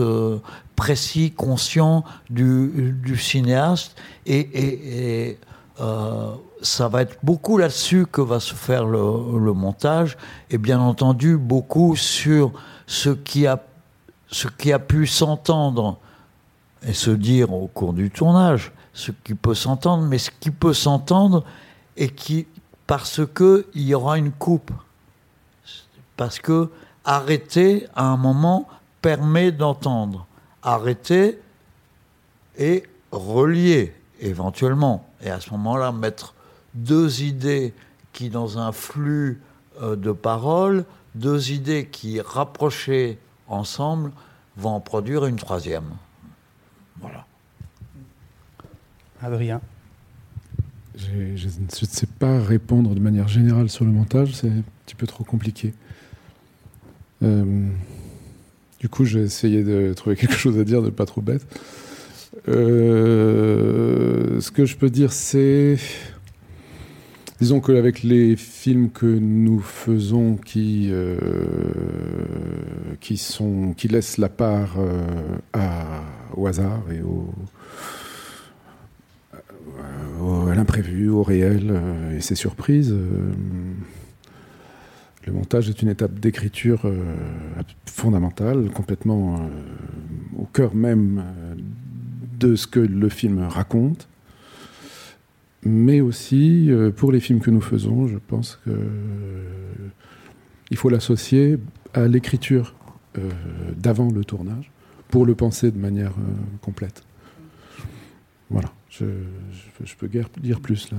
[0.76, 3.96] précis, conscient du, cinéaste.
[4.26, 5.38] Et,
[5.80, 10.16] euh, ça va être beaucoup là-dessus que va se faire le, le montage,
[10.50, 12.52] et bien entendu beaucoup sur
[12.86, 13.62] ce qui a,
[14.28, 15.98] ce qui a pu s'entendre
[16.86, 20.72] et se dire au cours du tournage, ce qui peut s'entendre, mais ce qui peut
[20.72, 21.44] s'entendre
[21.96, 22.46] et qui,
[22.86, 24.70] parce que il y aura une coupe,
[26.16, 26.70] parce que
[27.04, 28.66] arrêter à un moment
[29.02, 30.26] permet d'entendre,
[30.66, 31.38] arrêter
[32.58, 36.34] et relier éventuellement, et à ce moment-là mettre
[36.74, 37.72] deux idées
[38.12, 39.40] qui dans un flux
[39.80, 44.10] euh, de paroles, deux idées qui rapprochées ensemble
[44.56, 45.84] vont en produire une troisième.
[47.00, 47.24] Voilà.
[49.22, 49.60] Adrien.
[50.96, 55.06] Je ne sais pas répondre de manière générale sur le montage, c'est un petit peu
[55.06, 55.74] trop compliqué.
[57.22, 57.68] Euh,
[58.80, 61.46] du coup, j'ai essayé de trouver quelque chose à dire de pas trop bête.
[62.96, 65.76] Euh, ce que je peux dire, c'est.
[67.40, 71.18] Disons qu'avec les films que nous faisons qui, euh,
[73.00, 75.04] qui, sont, qui laissent la part euh,
[76.34, 77.28] au hasard et au,
[80.22, 81.78] au- à l'imprévu, au réel
[82.16, 82.94] et ses surprises.
[85.26, 87.02] Le montage est une étape d'écriture euh,
[87.84, 89.48] fondamentale, complètement euh,
[90.38, 91.54] au cœur même euh,
[92.38, 94.08] de ce que le film raconte.
[95.64, 98.76] Mais aussi, pour les films que nous faisons, je pense qu'il
[100.76, 101.58] faut l'associer
[101.92, 102.76] à l'écriture
[103.76, 104.70] d'avant le tournage
[105.08, 106.12] pour le penser de manière
[106.60, 107.02] complète.
[108.48, 109.06] Voilà, je,
[109.98, 110.98] peux guère dire plus là.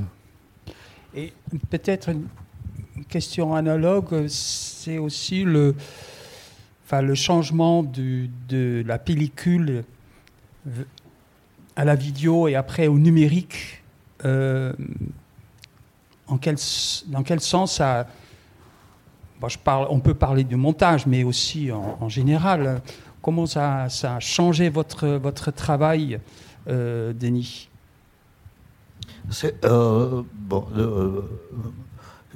[1.15, 1.31] Et
[1.69, 2.09] peut-être
[3.05, 5.75] question analogue, c'est aussi le,
[6.85, 9.83] enfin, le changement du, de la pellicule
[11.75, 13.83] à la vidéo et après au numérique.
[14.25, 14.73] Euh,
[16.27, 16.57] en quel,
[17.07, 18.07] dans quel sens ça.
[19.47, 22.81] je parle, on peut parler du montage, mais aussi en, général.
[23.21, 26.19] Comment ça, a changé votre, votre travail,
[26.67, 27.69] euh, Denis?
[29.63, 30.65] Euh, bon,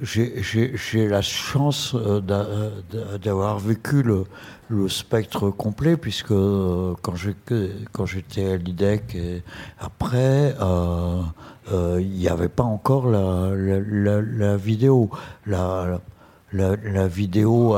[0.00, 2.20] j'ai la chance euh,
[3.22, 4.24] d'avoir vécu le,
[4.88, 9.42] spectre complet, puisque euh, quand j'étais à l'IDEC et
[9.78, 10.54] après,
[11.70, 15.10] il n'y avait pas encore la, la vidéo.
[15.46, 16.00] La,
[16.52, 17.76] la, vidéo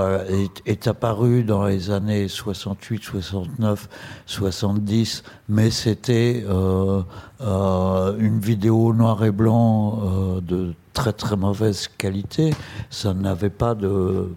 [0.67, 3.89] est, apparue dans les années 68, 69,
[4.27, 7.03] 70, mais c'était euh,
[7.41, 12.55] euh, une vidéo noir et blanc euh, de très très mauvaise qualité.
[12.91, 14.29] Ça n'avait pas de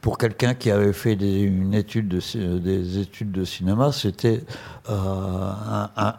[0.00, 4.42] pour quelqu'un qui avait fait des, une étude de, des études de cinéma, c'était
[4.88, 5.52] euh,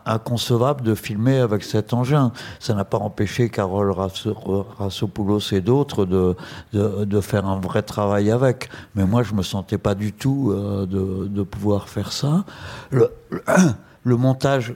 [0.05, 2.31] inconcevable de filmer avec cet engin.
[2.59, 6.35] Ça n'a pas empêché Carole Rassopoulos et d'autres de,
[6.73, 8.69] de, faire un vrai travail avec.
[8.93, 12.45] Mais moi, je me sentais pas du tout euh, de, de, pouvoir faire ça.
[12.91, 14.75] Le montage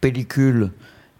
[0.00, 0.70] pellicule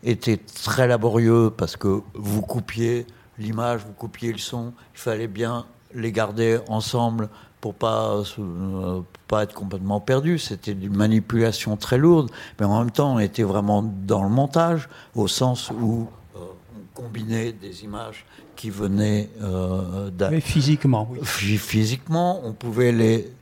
[0.04, 3.06] était très laborieux parce que vous coupiez
[3.38, 7.28] l'image, vous coupiez le son, il fallait bien les garder ensemble
[7.60, 10.38] pour pas euh, pas être complètement perdu.
[10.38, 14.88] C'était une manipulation très lourde, mais en même temps, on était vraiment dans le montage,
[15.14, 18.26] au sens où euh, on combinait des images
[18.56, 21.08] qui venaient euh, physiquement.
[21.10, 21.20] Oui.
[21.22, 23.32] Physiquement, on pouvait les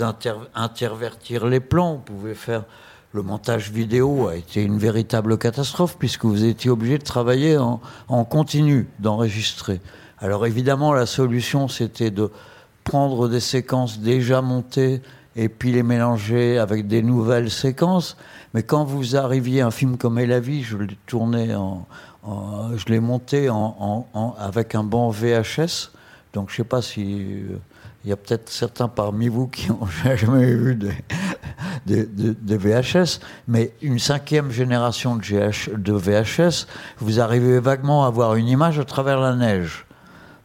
[0.00, 2.64] intervertir les plans, on pouvait faire
[3.12, 7.80] le montage vidéo a été une véritable catastrophe puisque vous étiez obligé de travailler en,
[8.08, 9.80] en continu, d'enregistrer.
[10.24, 12.30] Alors évidemment, la solution, c'était de
[12.82, 15.02] prendre des séquences déjà montées
[15.36, 18.16] et puis les mélanger avec des nouvelles séquences.
[18.54, 21.86] Mais quand vous arriviez à un film comme Et la vie, je l'ai tourné en,
[22.74, 24.06] je l'ai monté en,
[24.38, 25.90] avec un bon VHS.
[26.32, 27.42] Donc je sais pas si
[28.02, 30.74] il y a peut-être certains parmi vous qui n'ont jamais vu
[31.84, 38.36] des, des, VHS, mais une cinquième génération de, de VHS, vous arrivez vaguement à voir
[38.36, 39.84] une image à travers la neige.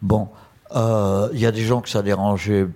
[0.01, 0.29] Bon,
[0.75, 2.67] euh, il y a des gens que ça dérangeait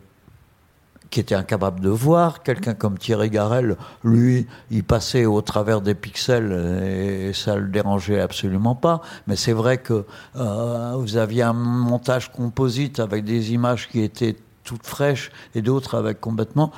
[1.09, 2.41] qui étaient incapables de voir.
[2.41, 6.51] Quelqu'un comme Thierry Garel, lui, il passait au travers des pixels
[6.83, 9.01] et ça le dérangeait absolument pas.
[9.27, 10.05] Mais c'est vrai que
[10.35, 15.95] euh, vous aviez un montage composite avec des images qui étaient toutes fraîches et d'autres
[15.95, 16.71] avec complètement.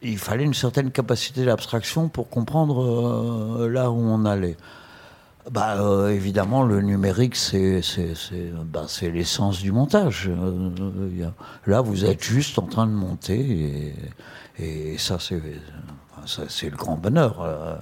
[0.00, 4.56] Il fallait une certaine capacité d'abstraction pour comprendre euh, là où on allait
[5.50, 7.80] bah, euh, Évidemment, le numérique, c'est
[8.64, 10.28] bah, l'essence du montage.
[10.28, 11.30] Euh,
[11.66, 13.94] là, vous êtes juste en train de monter,
[14.58, 17.76] et, ça, c'est le grand bonheur, euh,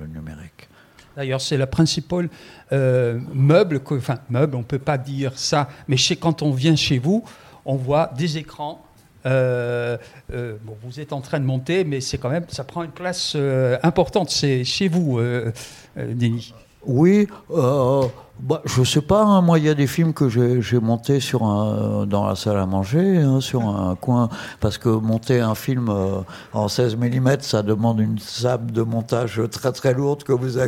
[0.00, 0.68] le, numérique.
[1.16, 2.28] D'ailleurs, c'est la principale
[2.70, 7.24] meuble, enfin, meuble, on ne peut pas dire ça, mais quand on vient chez vous,
[7.64, 8.84] on voit des écrans
[9.24, 13.36] vous êtes en train de monter, mais c'est quand même, ça prend une place
[13.82, 14.30] importante.
[14.30, 15.20] C'est chez vous,
[15.96, 16.54] Denis.
[16.86, 18.04] Oui, euh,
[18.40, 19.22] bah, je sais pas.
[19.22, 22.58] Hein, moi, il y a des films que j'ai montés sur un, dans la salle
[22.58, 24.28] à manger, hein, sur un coin,
[24.60, 26.20] parce que monter un film euh,
[26.52, 30.22] en 16 mm, ça demande une sable de montage très très lourde.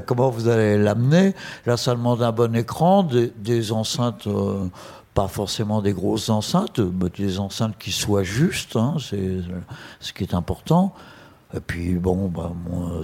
[0.06, 4.26] Comment vous allez l'amener Là, ça demande un bon écran, des, enceintes.
[4.26, 4.66] Euh,
[5.12, 9.38] pas forcément des grosses enceintes, mais des enceintes qui soient justes, hein, c'est
[9.98, 10.94] ce qui est important.
[11.54, 12.52] Et puis bon, bah,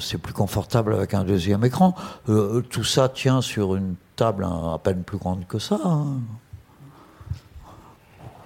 [0.01, 1.95] c'est plus confortable avec un deuxième écran.
[2.29, 5.81] Euh, tout ça tient sur une table à peine plus grande que ça.
[5.85, 6.21] Hein.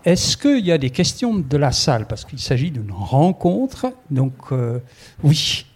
[0.05, 2.07] Est-ce qu'il y a des questions de la salle?
[2.07, 3.93] Parce qu'il s'agit d'une rencontre.
[4.11, 4.79] Donc, euh,
[5.23, 5.67] oui.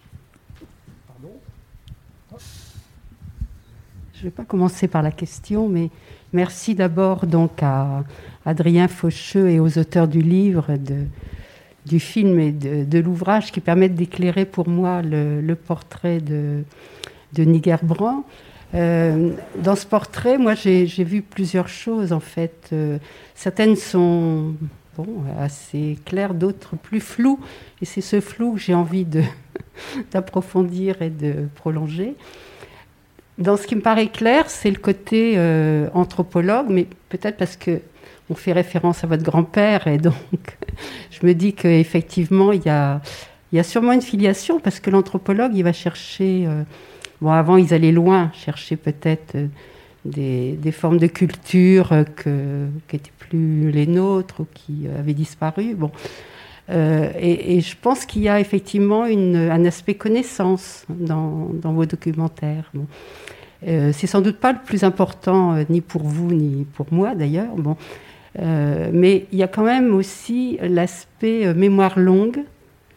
[4.13, 5.91] Je ne vais pas commencer par la question, mais
[6.33, 8.03] merci d'abord donc à
[8.43, 11.05] Adrien Faucheux et aux auteurs du livre de,
[11.85, 16.63] du film et de, l'ouvrage qui permettent d'éclairer pour moi le, portrait de,
[17.33, 17.79] de Niger
[18.73, 22.73] dans ce portrait, moi, j'ai vu plusieurs choses, en fait.
[23.35, 24.53] certaines sont
[24.97, 27.39] bon, assez claires, d'autres plus floues.
[27.81, 29.05] Et c'est ce flou que j'ai envie
[30.11, 32.15] d'approfondir et de prolonger.
[33.37, 37.81] Dans ce qui me paraît clair, c'est le côté euh, anthropologue, mais peut-être parce que
[38.29, 40.13] on fait référence à votre grand-père, et donc
[41.11, 43.01] je me dis qu'effectivement, il y a,
[43.53, 46.63] y a sûrement une filiation, parce que l'anthropologue, il va chercher, euh,
[47.21, 49.47] bon, avant, ils allaient loin, chercher peut-être euh,
[50.05, 55.75] des, formes de culture que, qui n'étaient plus les nôtres ou qui avaient disparu.
[55.75, 55.91] Bon.
[56.69, 62.69] et, je pense qu'il y a effectivement un aspect connaissance dans, vos documentaires.
[62.73, 62.85] Bon.
[63.67, 67.15] Euh, c'est sans doute pas le plus important, euh, ni pour vous, ni pour moi
[67.15, 67.55] d'ailleurs.
[67.55, 67.77] Bon.
[68.39, 72.43] Euh, mais il y a quand même aussi l'aspect mémoire longue,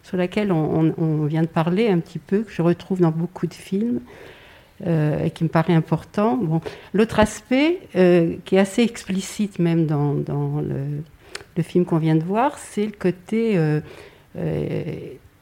[0.02, 3.54] sur laquelle on, vient de parler un petit peu, que je retrouve dans beaucoup de
[3.54, 4.00] films.
[4.86, 6.36] et qui me paraît important.
[6.36, 6.60] Bon.
[6.94, 10.14] L'autre aspect, qui est assez explicite même dans,
[10.60, 11.02] le,
[11.56, 13.58] le, film qu'on vient de voir, c'est le côté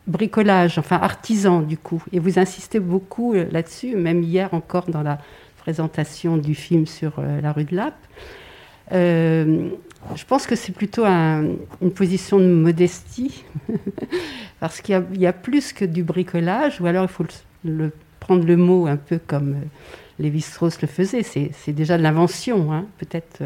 [0.06, 2.02] bricolage, enfin artisan du coup.
[2.12, 5.18] Et vous insistez beaucoup euh, là-dessus, même hier encore dans la
[5.58, 7.94] présentation du film sur euh, la rue de Lappe.
[8.92, 9.68] Euh,
[10.14, 13.44] je pense que c'est plutôt une position de modestie,
[14.60, 17.24] parce qu'il y, a plus que du bricolage, ou alors il faut
[18.20, 19.56] prendre le mot un peu comme
[20.18, 22.72] Lévi-Strauss le faisait, c'est déjà de l'invention.
[22.72, 22.86] Hein.
[22.98, 23.42] Peut-être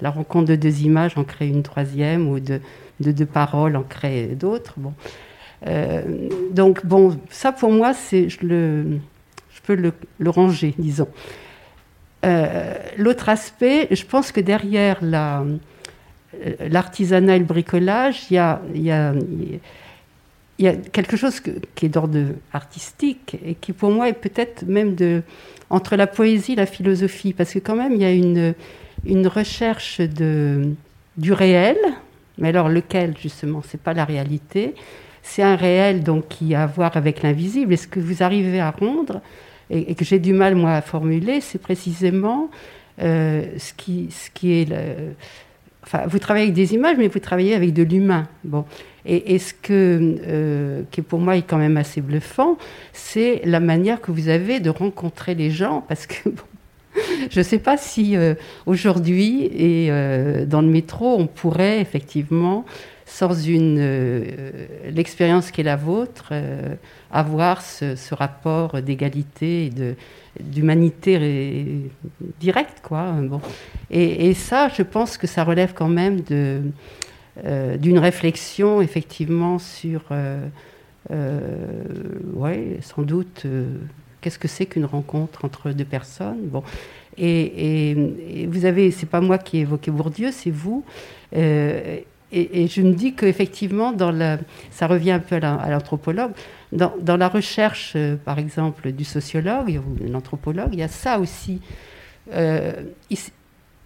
[0.00, 2.60] la rencontre de deux images en crée une troisième, ou de,
[3.00, 4.74] de deux paroles en crée d'autres.
[4.78, 4.94] Bon.
[5.66, 9.92] Euh, donc bon, ça pour moi, je, je peux le,
[10.30, 11.08] ranger, disons.
[12.24, 15.44] Euh, l'autre aspect, je pense que derrière la,
[16.60, 19.14] l'artisanat et le bricolage, il y a,
[20.92, 22.18] quelque chose qui est d'ordre
[22.52, 24.96] artistique et qui pour moi est peut-être même
[25.70, 28.54] entre la poésie et la philosophie, parce que quand même il y a une,
[29.28, 31.78] recherche du réel,
[32.36, 34.74] mais alors lequel justement, c'est pas la réalité,
[35.22, 37.74] c'est un réel donc qui a à voir avec l'invisible.
[37.74, 39.20] Et ce que vous arrivez à rendre,
[39.70, 42.50] et, que j'ai du mal moi à formuler, c'est précisément
[43.00, 44.68] euh, ce, qui, ce qui est...
[45.82, 48.26] enfin, vous travaillez avec des images, mais vous travaillez avec de l'humain.
[48.44, 48.64] Bon.
[49.04, 52.58] Et, ce que, euh, qui pour moi est quand même assez bluffant,
[52.92, 56.30] c'est la manière que vous avez de rencontrer les gens, parce que
[57.30, 58.34] je ne sais pas si euh,
[58.66, 59.90] aujourd'hui et
[60.46, 62.64] dans le métro, on pourrait effectivement
[63.08, 64.22] sans une euh,
[64.90, 66.74] l'expérience qui est la vôtre, euh,
[67.10, 69.94] avoir ce, rapport d'égalité et de,
[70.38, 71.90] d'humanité
[72.38, 73.12] directe, quoi.
[73.22, 73.40] Bon.
[73.90, 76.60] Et, ça, je pense que ça relève quand même de,
[77.46, 80.04] euh, d'une réflexion, effectivement, sur,
[81.10, 83.46] ouais, sans doute,
[84.20, 86.42] qu'est-ce que c'est qu'une rencontre entre deux personnes.
[86.42, 86.62] Bon.
[87.16, 87.90] Et,
[88.42, 90.84] et, vous avez, c'est pas moi qui ai évoqué Bourdieu, c'est vous.
[92.30, 93.94] Et, je me dis qu'effectivement,
[94.70, 96.32] ça revient un peu à l'anthropologue,
[96.72, 101.18] dans, la recherche, euh, par exemple, du sociologue ou de l'anthropologue, il y a ça
[101.18, 101.62] aussi.
[102.34, 102.72] Euh,
[103.10, 103.18] il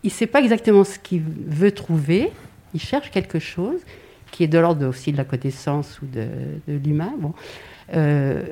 [0.03, 2.33] ne sait pas exactement ce qu'il veut trouver,
[2.75, 3.81] il cherche quelque chose
[4.33, 6.27] qui est de l'ordre aussi de la connaissance ou de,
[6.67, 7.13] l'humain.
[7.95, 8.43] Euh,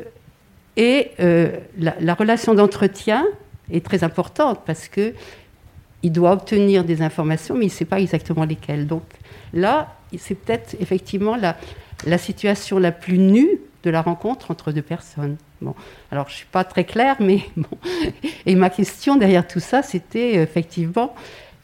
[0.76, 1.10] et
[1.78, 3.26] la, la, relation d'entretien
[3.72, 5.14] est très importante parce que
[6.02, 8.86] il doit obtenir des informations, mais il ne sait pas exactement lesquelles.
[8.86, 9.02] Donc,
[9.52, 11.56] Là, c'est peut-être effectivement la,
[12.06, 15.36] la situation la plus nue de la rencontre entre deux personnes.
[15.60, 15.74] Bon,
[16.10, 17.42] alors je suis pas très claire, mais.
[18.46, 21.14] Et ma question derrière tout ça, c'était effectivement,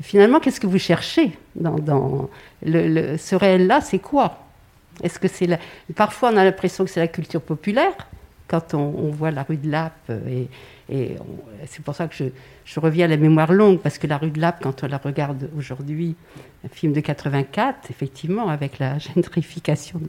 [0.03, 2.29] finalement, qu'est-ce que vous cherchez dans,
[2.63, 4.39] le, ce réel-là C'est quoi?
[5.03, 5.49] Est-ce que c'est
[5.95, 7.93] parfois on a l'impression que c'est la culture populaire
[8.49, 10.49] quand on, voit la rue de Lappe et,
[10.89, 11.17] et
[11.67, 12.25] c'est pour ça que je,
[12.65, 14.99] je, reviens à la mémoire longue, parce que la rue de Lappe, quand on la
[14.99, 16.15] regarde aujourd'hui,
[16.65, 20.01] un film de 84, effectivement, avec la gentrification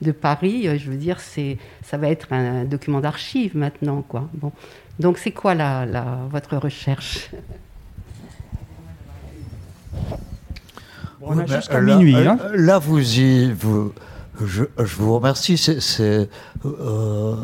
[0.00, 4.02] de Paris, euh, je veux dire, c'est, ça va être un document d'archives maintenant.
[4.02, 4.28] Quoi.
[4.34, 4.52] Bon.
[4.98, 7.30] Donc c'est quoi la, la, votre recherche?
[11.22, 12.12] On a jusqu'à minuit.
[12.12, 12.50] Là, hein.
[12.54, 13.52] là, vous y.
[13.52, 13.92] Vous,
[14.44, 15.56] je, je, vous remercie.
[15.56, 16.28] C'est.
[16.64, 17.36] Euh,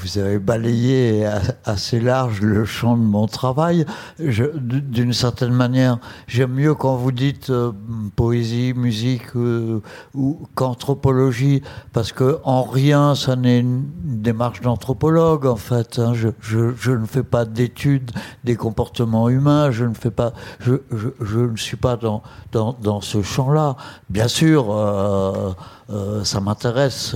[0.00, 1.28] vous avez balayé
[1.64, 3.86] assez large le champ de mon travail.
[4.18, 7.72] D'une certaine manière, j'aime mieux quand vous dites euh,
[8.14, 9.80] poésie, musique euh,
[10.14, 15.98] ou qu'anthropologie, parce que en rien, ça n'est une démarche d'anthropologue en fait.
[15.98, 16.12] Hein.
[16.14, 18.10] Je, je, je, ne fais pas d'études
[18.44, 19.70] des comportements humains.
[19.70, 20.74] Je ne fais pas, je,
[21.20, 22.22] je ne suis pas dans
[22.52, 23.76] dans, dans ce champ-là.
[24.10, 24.66] Bien sûr.
[24.70, 25.52] Euh,
[25.88, 27.14] euh, ça m'intéresse,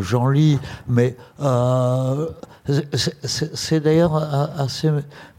[0.00, 0.58] j'en lis,
[0.88, 2.28] mais euh,
[3.24, 4.90] c'est d'ailleurs assez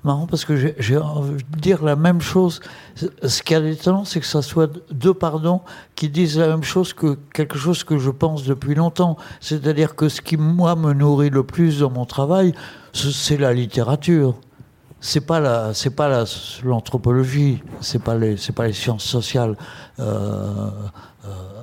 [0.03, 2.59] marrant parce que j'ai envie de dire la même chose.
[2.95, 5.61] Ce qui est étonnant, c'est que ça soit deux pardons
[5.95, 9.17] qui disent la même chose que quelque chose que je pense depuis longtemps.
[9.39, 12.53] C'est-à-dire que ce qui, moi, me nourrit le plus dans mon travail,
[12.93, 14.35] c'est la littérature
[15.05, 16.25] c'est pas la, c'est pas
[16.63, 19.55] l'anthropologie, c'est pas les, c'est pas les sciences sociales.
[19.99, 20.71] Euh,
[21.25, 21.54] euh,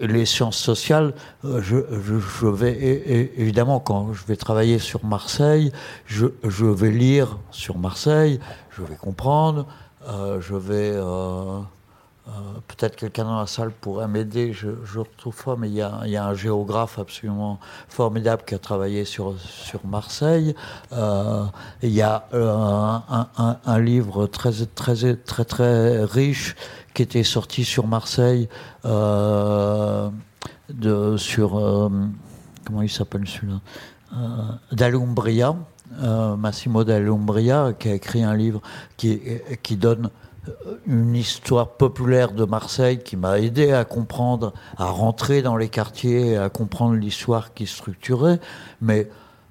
[0.00, 1.14] les, sciences sociales,
[1.44, 5.72] euh, je, vais évidemment quand je vais travailler sur Marseille,
[6.06, 6.26] je,
[6.64, 9.66] vais lire sur Marseille, je vais comprendre,
[10.06, 10.94] je vais
[12.26, 12.30] euh,
[12.68, 16.34] peut-être quelqu'un dans la salle pourrait m'aider, je retrouve pas, mais il y, a, un
[16.34, 17.60] géographe absolument
[17.90, 19.34] formidable qui a travaillé sur,
[19.84, 20.54] Marseille.
[20.92, 21.44] Euh,
[21.82, 26.56] il y a euh, un, un, un, livre très, très, très, très riche
[26.94, 28.48] qui était sorti sur Marseille,
[28.84, 30.10] de,
[31.16, 31.50] sur.
[32.64, 33.60] comment il s'appelle celui-là
[34.72, 35.56] D'Alumbria.
[36.38, 38.60] Massimo d'Alumbria, qui a écrit un livre
[38.96, 39.20] qui,
[39.62, 40.10] qui donne
[40.86, 46.36] une histoire populaire de Marseille qui m'a aidé à comprendre, à rentrer dans les quartiers,
[46.36, 48.40] à comprendre l'histoire qui structurait.
[48.80, 49.08] Mais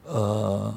[0.09, 0.69] euh,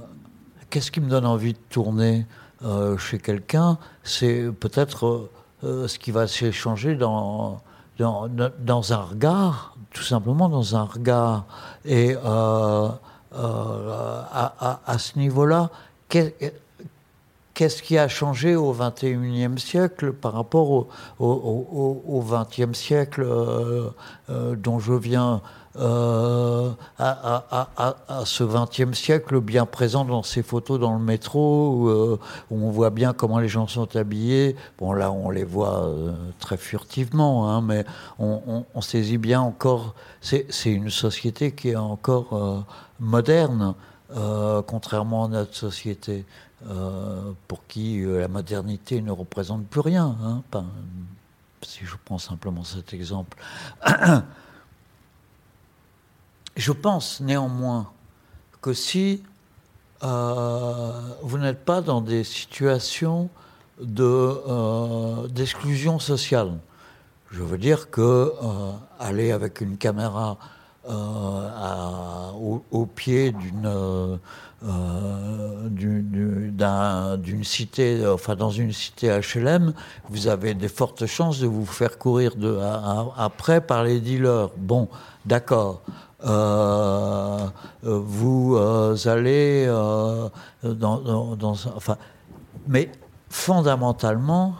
[0.70, 2.26] qu'est-ce qui me donne envie de tourner
[2.64, 3.78] euh, chez quelqu'un?
[4.02, 5.30] C'est peut-être
[5.66, 7.60] euh, ce qui va s'échanger dans,
[7.98, 11.44] dans, dans, un regard, tout simplement dans un regard.
[11.84, 13.00] Et à,
[13.34, 15.70] à, à, ce niveau-là,
[16.08, 20.88] qu'est-ce qui a changé au XXIe siècle par rapport au,
[21.18, 23.88] au, XXe siècle euh,
[24.30, 25.40] euh, dont je viens
[25.78, 27.66] euh, à,
[28.24, 32.18] ce XXe siècle bien présent dans ces photos dans le métro
[32.50, 34.56] où, on voit bien comment les gens sont habillés.
[34.78, 35.90] Bon là on les voit
[36.38, 37.84] très furtivement, hein, mais
[38.18, 39.94] on, saisit bien encore.
[40.20, 42.64] C'est une société qui est encore
[43.00, 43.74] moderne,
[44.66, 46.24] contrairement à notre société.
[46.68, 50.16] Euh, pour qui euh, la modernité ne représente plus rien.
[50.24, 50.42] Hein,
[51.62, 53.36] si je prends simplement cet exemple.
[56.56, 57.90] je pense néanmoins
[58.60, 59.22] que si
[60.02, 60.92] euh,
[61.22, 63.28] vous n'êtes pas dans des situations
[65.28, 66.52] d'exclusion sociale,
[67.30, 68.32] je veux dire que
[68.98, 70.38] aller avec une caméra
[70.88, 74.18] au, pied d'une
[74.64, 79.74] euh, d'une cité, enfin dans une cité HLM,
[80.08, 82.32] vous avez des fortes chances de vous faire courir
[83.18, 84.48] après par les dealers.
[84.56, 84.88] Bon,
[85.26, 85.82] d'accord.
[86.24, 87.46] Euh,
[87.82, 89.66] vous euh, allez
[90.62, 91.98] dans, dans, enfin,
[92.66, 92.90] mais
[93.28, 94.54] fondamentalement,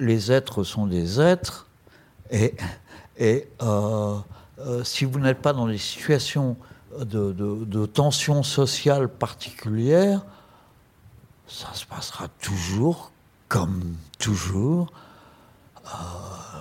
[0.00, 1.68] les êtres sont des êtres
[2.32, 2.56] et,
[3.18, 3.46] et
[4.82, 6.56] si vous n'êtes pas dans des situations
[6.98, 10.22] de, tensions sociales particulières,
[11.46, 13.10] ça se passera toujours
[13.48, 14.92] comme toujours.
[15.86, 15.88] Euh,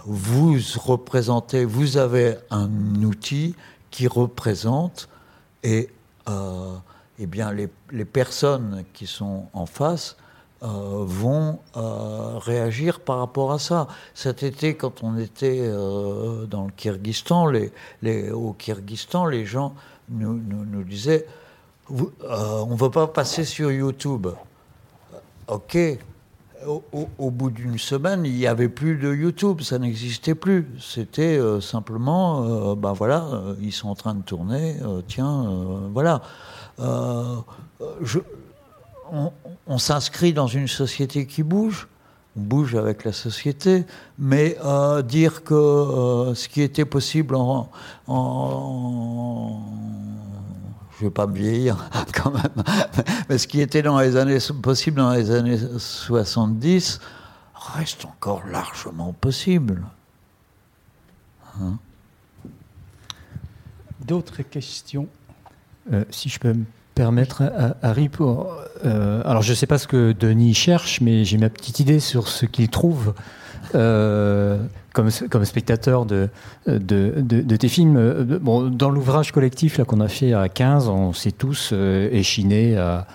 [0.05, 2.69] vous représentez, vous avez un
[3.03, 3.55] outil
[3.91, 5.09] qui représente
[5.63, 5.89] et
[6.29, 6.75] euh,
[7.19, 10.15] eh bien les, personnes qui sont en face
[10.63, 13.87] euh, vont réagir par rapport à ça.
[14.13, 17.47] Cet été, quand on était dans le Kyrgyzstan,
[18.01, 19.75] les, au Kyrgyzstan, les gens
[20.09, 21.25] nous, nous, disait
[21.91, 24.27] euh, on ne veut pas passer sur YouTube.
[25.47, 25.77] Ok.
[26.67, 30.67] Au, bout d'une semaine, il n'y avait plus de YouTube, ça n'existait plus.
[30.77, 33.29] C'était euh, simplement, ben voilà,
[33.61, 34.75] ils sont en train de tourner,
[35.07, 35.47] tiens,
[35.93, 36.21] voilà.
[38.01, 38.19] Je,
[39.09, 39.31] on,
[39.67, 41.87] on s'inscrit dans une société qui bouge
[42.39, 43.85] bouge avec la société,
[44.17, 47.69] mais euh, dire que euh, ce qui était possible en,
[50.97, 52.63] je ne vais pas me vieillir quand même,
[53.29, 56.99] mais ce qui était dans les années, possible dans les années 70
[57.75, 59.83] reste encore largement possible.
[61.61, 61.77] Hein?
[64.01, 65.07] D'autres questions?
[65.91, 66.65] Euh, Si je peux me
[66.99, 68.53] permettre à Harry pour.
[68.85, 72.01] Euh, alors, je ne sais pas ce que Denis cherche, mais j'ai ma petite idée
[72.01, 73.13] sur ce qu'il trouve
[73.73, 74.57] euh,
[74.91, 76.29] comme, spectateur de,
[76.65, 77.95] tes films.
[77.95, 81.73] Euh, bon, dans l'ouvrage collectif qu'on a fait à 15, on s'est tous
[82.11, 83.07] échinés à,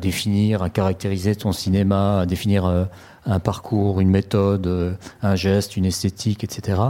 [0.00, 2.88] définir, à caractériser ton cinéma, à définir
[3.26, 6.80] un parcours, une méthode, un geste, une esthétique, etc.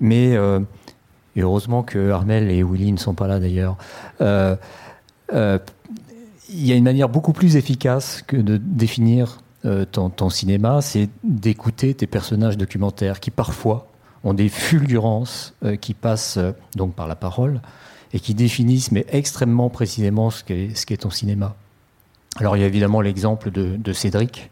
[0.00, 0.36] Mais.
[1.36, 3.76] heureusement que Armel et Willy ne sont pas là d'ailleurs.
[4.20, 4.56] Euh,
[5.32, 11.08] il y a une manière beaucoup plus efficace que de définir euh, ton, cinéma, c'est
[11.24, 13.88] d'écouter tes personnages documentaires qui parfois
[14.24, 16.38] ont des fulgurances euh, qui passent
[16.76, 17.60] donc par la parole
[18.12, 21.56] et qui définissent, mais extrêmement précisément, ce qu'est, ton cinéma.
[22.36, 24.50] Alors il y a évidemment l'exemple de, Cédric,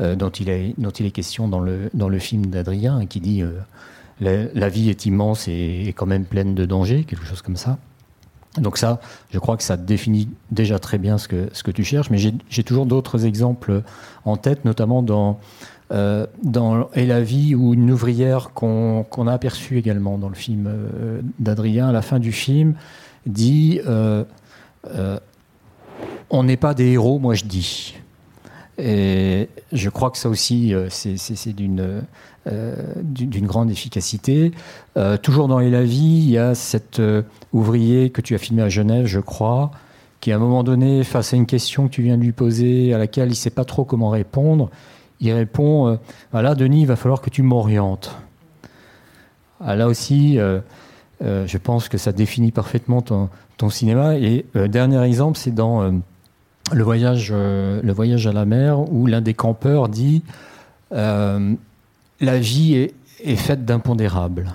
[0.00, 3.52] euh, dont, il est, question dans le, film d'Adrien, qui dit euh,
[4.20, 7.78] la, vie est immense et, et, quand même pleine de dangers, quelque chose comme ça.
[8.58, 11.84] Donc ça, je crois que ça définit déjà très bien ce que, ce que tu
[11.84, 13.82] cherches, mais j'ai toujours d'autres exemples
[14.24, 15.38] en tête, notamment dans,
[15.92, 20.68] euh, dans Et la vie ou une ouvrière qu'on a aperçue également dans le film
[20.68, 21.88] euh, d'Adrien.
[21.88, 22.74] À la fin du film,
[23.26, 24.24] dit euh,
[26.30, 27.96] On n'est pas des héros, moi je dis.
[28.82, 32.02] Et je crois que ça aussi, c'est d'une
[33.04, 34.52] d'une grande efficacité.
[35.22, 37.00] toujours dans Et la vie, il y a cet
[37.52, 39.70] ouvrier que tu as filmé à Genève, je crois,
[40.20, 42.94] qui à un moment donné, face à une question que tu viens de lui poser,
[42.94, 44.70] à laquelle il ne sait pas trop comment répondre,
[45.20, 45.96] il répond euh,
[46.32, 48.16] ah Là, Denis, il va falloir que tu m'orientes.
[49.60, 50.60] Ah, là aussi, euh,
[51.22, 53.28] euh, je pense que ça définit parfaitement ton,
[53.68, 54.16] cinéma.
[54.16, 56.00] Et dernier exemple, c'est dans
[56.72, 60.22] le, voyage, le voyage à la mer, où l'un des campeurs dit
[60.90, 61.38] La
[62.20, 62.90] vie
[63.22, 64.52] est, faite d'impondérables.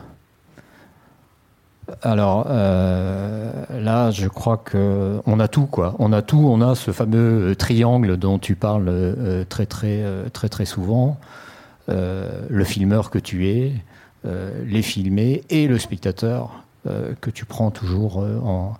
[2.01, 5.95] Alors euh, là, je crois que on a tout quoi.
[5.99, 6.47] On a tout.
[6.49, 11.17] On a ce fameux euh, triangle dont tu parles euh, très très très souvent.
[11.87, 13.73] le filmeur que tu es,
[14.23, 16.63] les filmés et le spectateur
[17.21, 18.75] que tu prends toujours en,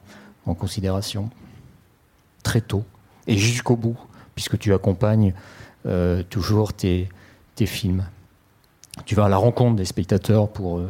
[0.55, 1.29] considération
[2.43, 2.83] très tôt
[3.27, 3.97] et jusqu'au bout,
[4.35, 5.33] puisque tu accompagnes
[6.29, 7.09] toujours tes,
[7.65, 8.05] films.
[9.05, 10.81] Tu vas à la rencontre des spectateurs pour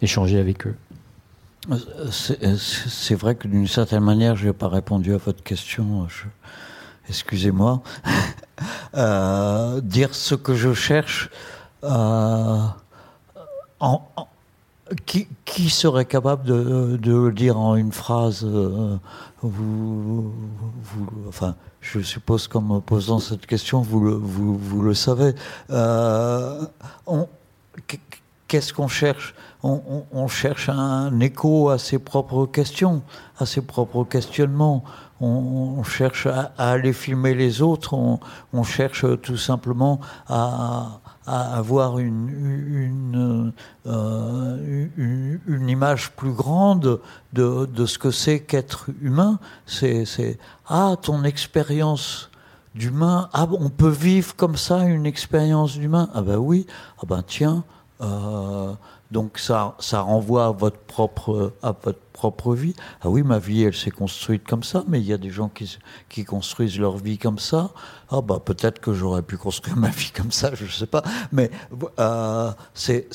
[0.00, 0.76] échanger avec eux.
[2.10, 6.06] C'est vrai que d'une certaine manière, je n'ai pas répondu à votre question.
[7.08, 7.82] Excusez-moi.
[8.96, 11.30] euh, dire ce que je cherche.
[11.82, 12.62] Euh,
[13.80, 14.02] en,
[15.06, 18.96] qui, serait capable de, le dire en une phrase euh,
[21.28, 25.34] enfin, je suppose qu'en me posant cette question, vous le, vous, vous le savez.
[25.70, 26.64] Euh,
[28.46, 29.34] Qu'est-ce qu'on cherche?
[29.62, 33.02] On, cherche un écho à ses propres questions,
[33.38, 34.84] à ses propres questionnements.
[35.20, 37.94] On, cherche à, aller filmer les autres.
[37.94, 43.52] On, cherche tout simplement à, avoir une,
[43.86, 47.00] euh, une, une, image plus grande
[47.32, 49.38] de, de ce que c'est qu'être humain.
[49.66, 52.30] C'est ah ton expérience
[52.74, 53.28] d'humain.
[53.32, 56.08] Ah on peut vivre comme ça une expérience d'humain.
[56.14, 56.66] Ah ben oui.
[56.98, 57.64] Ah ben tiens.
[58.00, 58.74] Euh,
[59.14, 62.74] donc ça, ça renvoie à votre propre, à votre propre vie.
[63.00, 65.48] Ah oui, ma vie, elle s'est construite comme ça, mais il y a des gens
[65.48, 67.70] qui, qui construisent leur vie comme ça.
[68.10, 71.04] Ah bah peut-être que j'aurais pu construire ma vie comme ça, je ne sais pas.
[71.30, 71.52] Mais
[72.00, 73.06] euh, c'est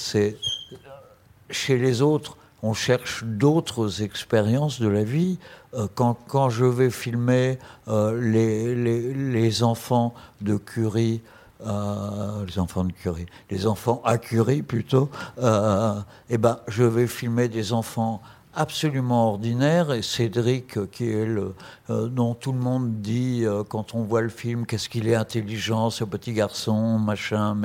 [1.49, 5.37] chez les autres, on cherche d'autres expériences de la vie.
[5.73, 11.21] Euh, quand, quand, je vais filmer euh, les, les, les, enfants de Curie,
[11.65, 15.99] euh, les enfants de Curie, les enfants à Curie plutôt, euh,
[16.29, 18.21] eh ben, je vais filmer des enfants
[18.55, 21.53] absolument ordinaires et Cédric, qui est le,
[21.89, 25.89] euh, dont tout le monde dit quand on voit le film, qu'est-ce qu'il est intelligent,
[25.89, 27.57] ce petit garçon, machin,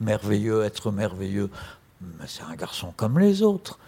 [0.00, 1.50] merveilleux, être merveilleux.
[2.26, 3.78] c'est un garçon comme les autres.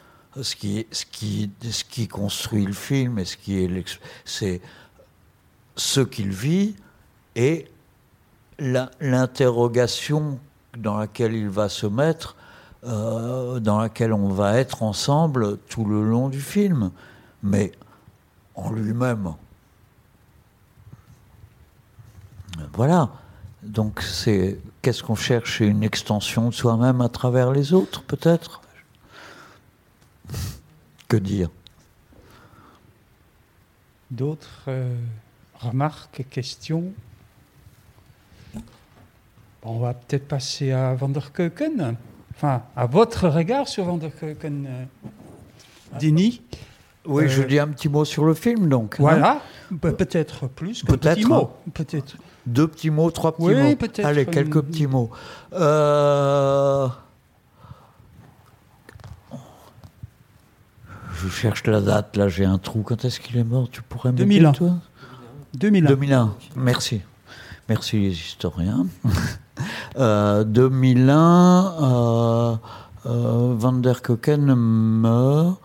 [0.42, 3.36] Ce qui, ce, qui, ce qui construit le film ce
[4.26, 4.60] c'est
[5.76, 6.76] ce qu'il vit
[7.34, 7.68] et
[8.58, 10.38] l'interrogation
[10.76, 12.36] dans laquelle il va se mettre,
[12.84, 16.90] euh, dans laquelle on va être ensemble tout le long du film,
[17.42, 17.72] mais
[18.54, 19.34] en lui-même.
[22.74, 23.10] Voilà.
[23.62, 25.60] Donc c'est qu'est-ce qu'on cherche?
[25.60, 28.60] Une extension de soi-même à travers les autres, peut-être?
[31.08, 31.50] Que dire?
[34.10, 34.96] D'autres euh,
[35.58, 36.92] remarques, questions?
[39.66, 41.96] On va peut-être passer à Vanderkeuken.
[42.34, 46.42] Enfin, à votre regard sur Vanderkeuken, euh, Denis.
[47.06, 48.96] Oui, je euh, dis un petit mot sur le film, donc.
[48.98, 49.40] Voilà,
[49.80, 51.50] peut-être plus qu'un petit mot.
[51.74, 52.16] Peut-être.
[52.46, 53.76] Deux petits mots, trois petits oui, mots.
[53.76, 54.06] peut-être.
[54.06, 55.10] Allez, quelques petits mots.
[55.52, 56.88] Euh,
[61.14, 62.82] je cherche la date, là, j'ai un trou.
[62.82, 63.68] Quand est-ce qu'il est mort?
[63.70, 64.52] Tu pourrais me 2001.
[64.52, 64.74] toi?
[65.54, 65.88] 2001.
[65.88, 67.00] 2001, merci.
[67.68, 68.86] Merci les historiens.
[69.96, 72.56] 2001, euh, euh,
[73.06, 75.60] euh, Van der Koken meurt.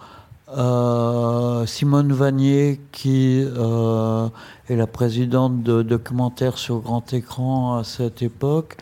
[1.66, 8.76] Simone Vanier, qui est la présidente de documentaire sur grand écran à cette époque,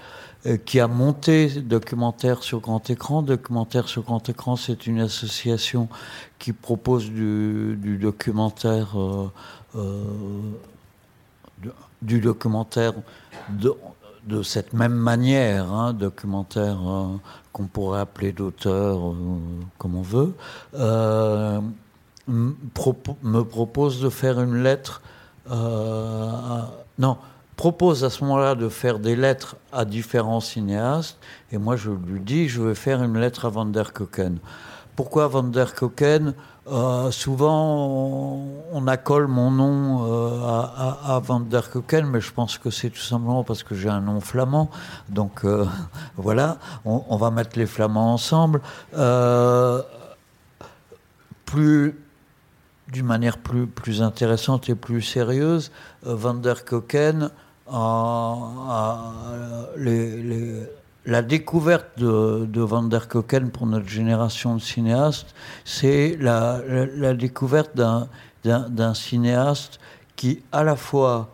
[0.65, 3.21] qui a monté Documentaire sur grand écran.
[3.21, 5.89] Documentaire sur grand écran, c'est une association
[6.39, 8.95] qui propose du, documentaire,
[12.01, 12.93] du documentaire
[14.43, 16.77] cette même manière, hein, documentaire
[17.53, 18.99] qu'on pourrait appeler d'auteur,
[19.77, 20.33] comme on veut,
[22.27, 25.01] me propose de faire une lettre.
[25.49, 27.17] non,
[27.55, 31.17] propose à ce moment-là de faire des lettres à différents cinéastes,
[31.51, 34.37] et moi je lui dis, je vais faire une lettre à Van der Koken.
[34.95, 36.33] Pourquoi Van der Koken
[36.71, 42.69] euh, Souvent, on, accole mon nom euh, à, Van der Koken, mais je pense que
[42.69, 44.69] c'est tout simplement parce que j'ai un nom flamand.
[45.09, 45.65] Donc euh,
[46.17, 48.61] voilà, on, va mettre les flamands ensemble.
[51.45, 51.95] plus
[52.87, 55.71] d'une manière plus, plus intéressante et plus sérieuse,
[56.03, 57.29] Van der Koken
[61.05, 65.33] la découverte de, Van der Koken pour notre génération de cinéastes,
[65.65, 66.61] c'est la,
[67.13, 67.75] découverte
[68.43, 69.79] d'un cinéaste
[70.15, 71.29] qui à la fois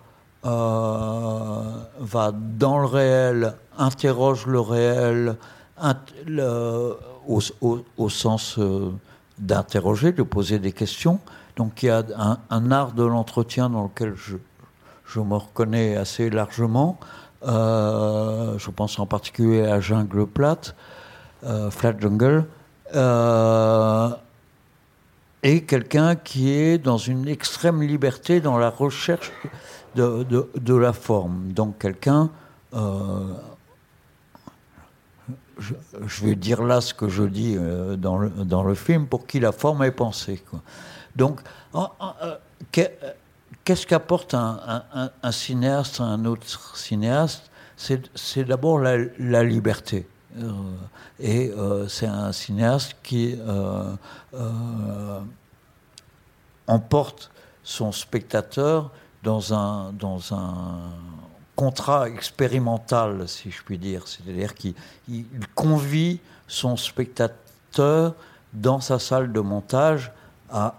[0.45, 1.61] euh,
[1.99, 5.37] va dans le réel, interroge le réel,
[7.27, 8.91] au, sens euh,
[9.39, 11.19] d'interroger, de poser des questions.
[11.55, 12.03] Donc il y a
[12.49, 14.37] un art de l'entretien dans lequel je,
[15.05, 16.99] je me reconnais assez largement.
[17.45, 20.75] Euh, je pense en particulier à Jungle Plate,
[21.43, 22.45] euh, Flat Jungle,
[22.95, 24.09] euh,
[25.43, 29.31] et quelqu'un qui est dans une extrême liberté dans la recherche
[29.95, 31.51] de, la forme.
[31.51, 32.31] Donc quelqu'un,
[35.59, 35.75] je,
[36.23, 37.57] vais dire là ce que je dis
[37.97, 40.43] dans le, film, pour qui la forme est pensée.
[41.15, 41.41] Donc,
[43.65, 47.49] Qu'est-ce qu'apporte un, cinéaste à un autre cinéaste?
[47.75, 50.07] C'est d'abord la, liberté.
[50.37, 50.51] Euh,
[51.19, 53.95] et euh, c'est un cinéaste qui euh,
[56.67, 57.31] emporte
[57.63, 58.91] son spectateur
[59.23, 60.91] dans un, dans un
[61.55, 64.07] contrat expérimental, si je puis dire.
[64.07, 64.75] C'est-à-dire qu'il
[65.55, 68.13] convie son spectateur
[68.53, 70.11] dans sa salle de montage
[70.51, 70.75] à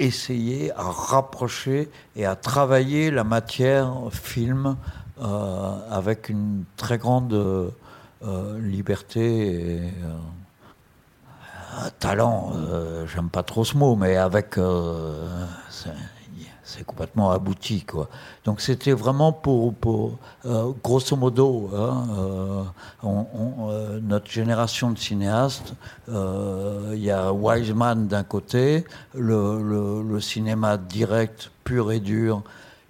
[0.00, 4.76] essayer à rapprocher et à travailler la matière film
[5.20, 10.16] euh, avec une très grande euh, liberté et euh,
[11.98, 12.52] talent.
[13.06, 14.58] J'aime pas trop ce mot, mais avec
[16.70, 17.82] c'est complètement abouti.
[17.82, 18.08] Quoi.
[18.44, 22.62] Donc c'était vraiment pour, pour euh, grosso modo, hein, euh,
[23.04, 25.74] euh, notre génération de cinéastes,
[26.08, 32.42] il y a Wiseman d'un côté, le, le, cinéma direct, pur et dur,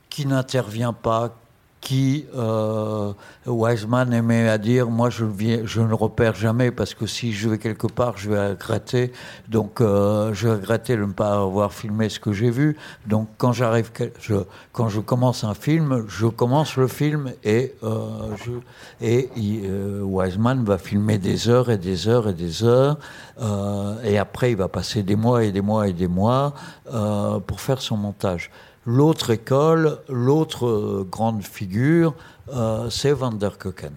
[0.09, 1.35] qui n'intervient pas,
[1.81, 3.13] qui euh,
[3.47, 7.49] Wiseman aimait à dire moi je, viens, je ne repère jamais parce que si je
[7.49, 9.13] vais quelque part je vais regretter.
[9.49, 12.77] Donc euh, je regretter de ne pas avoir filmé ce que j'ai vu.
[13.07, 14.35] Donc quand j'arrive je,
[14.73, 18.53] quand je commence un film je commence le film et euh, je,
[19.01, 19.31] et
[19.65, 22.99] euh, Wiseman va filmer des heures et des heures et des heures
[23.41, 26.53] euh, et après il va passer des mois et des mois et des mois
[26.93, 28.51] euh, pour faire son montage
[28.87, 32.15] L'autre école, l'autre euh, grande figure,
[32.53, 33.93] euh, c'est Van der Koken.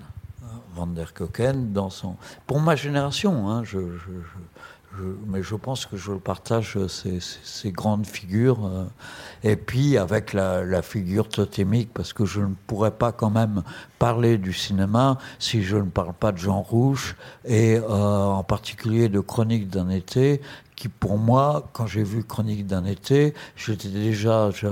[0.76, 2.16] Van der Koken, dans son...
[2.48, 3.80] pour ma génération, hein, je,
[5.28, 8.66] mais je pense que je partage ces, grandes figures.
[8.66, 8.86] Euh,
[9.44, 13.64] et puis avec la, figure totémique, parce que je ne pourrais pas quand même
[14.00, 17.16] parler du cinéma si je ne parle pas de Jean Rouge,
[17.46, 20.42] et en particulier de Chronique d'un été,
[20.76, 24.68] qui pour moi, quand j'ai vu Chronique d'un été, j'étais déjà, je,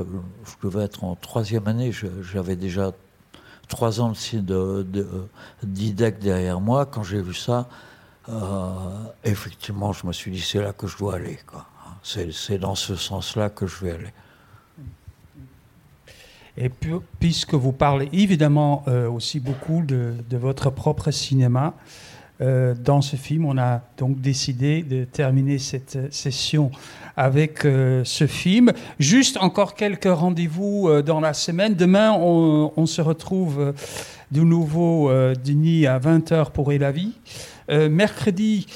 [0.63, 1.91] devais être en troisième année,
[2.21, 2.91] j'avais déjà
[3.67, 4.85] trois ans de,
[5.63, 6.85] d'IDEC derrière moi.
[6.85, 7.90] Quand j'ai vu ça, euh,
[9.23, 11.39] effectivement, je me suis dit, c'est là que je dois aller.
[12.03, 14.13] C'est, dans ce sens-là que je vais aller.
[16.57, 16.69] Et
[17.19, 21.73] puisque vous parlez évidemment euh, aussi beaucoup de, de, votre propre cinéma,
[22.41, 23.45] euh, dans ce film.
[23.45, 26.71] On a donc décidé de terminer cette session
[27.15, 28.71] avec euh, ce film.
[28.97, 31.75] Juste encore quelques rendez-vous euh, dans la semaine.
[31.75, 33.75] Demain, on, se retrouve
[34.31, 35.11] de nouveau,
[35.45, 37.13] Denis, à 20h pour Et.
[37.71, 38.67] Mercredi,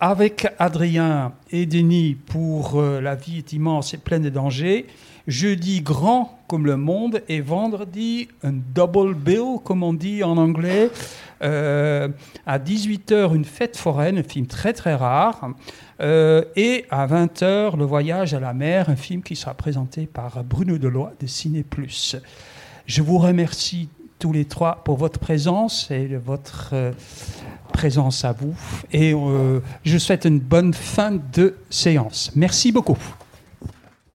[0.00, 4.86] avec Adrien et Denis pour La vie est immense et pleine de dangers.
[5.28, 7.22] Jeudi, grand comme le monde.
[7.28, 10.90] Et vendredi, un double bill, comme on dit en anglais.
[11.42, 12.08] Euh,
[12.46, 15.50] à 18h, Une fête foraine, un film très très rare.
[16.00, 20.42] Euh, et à 20h, Le voyage à la mer, un film qui sera présenté par
[20.44, 22.16] Bruno Deloy de Ciné Plus.
[22.86, 26.92] Je vous remercie tous les trois pour votre présence et votre euh,
[27.72, 28.54] présence à vous.
[28.92, 32.32] Et euh, je souhaite une bonne fin de séance.
[32.34, 32.98] Merci beaucoup.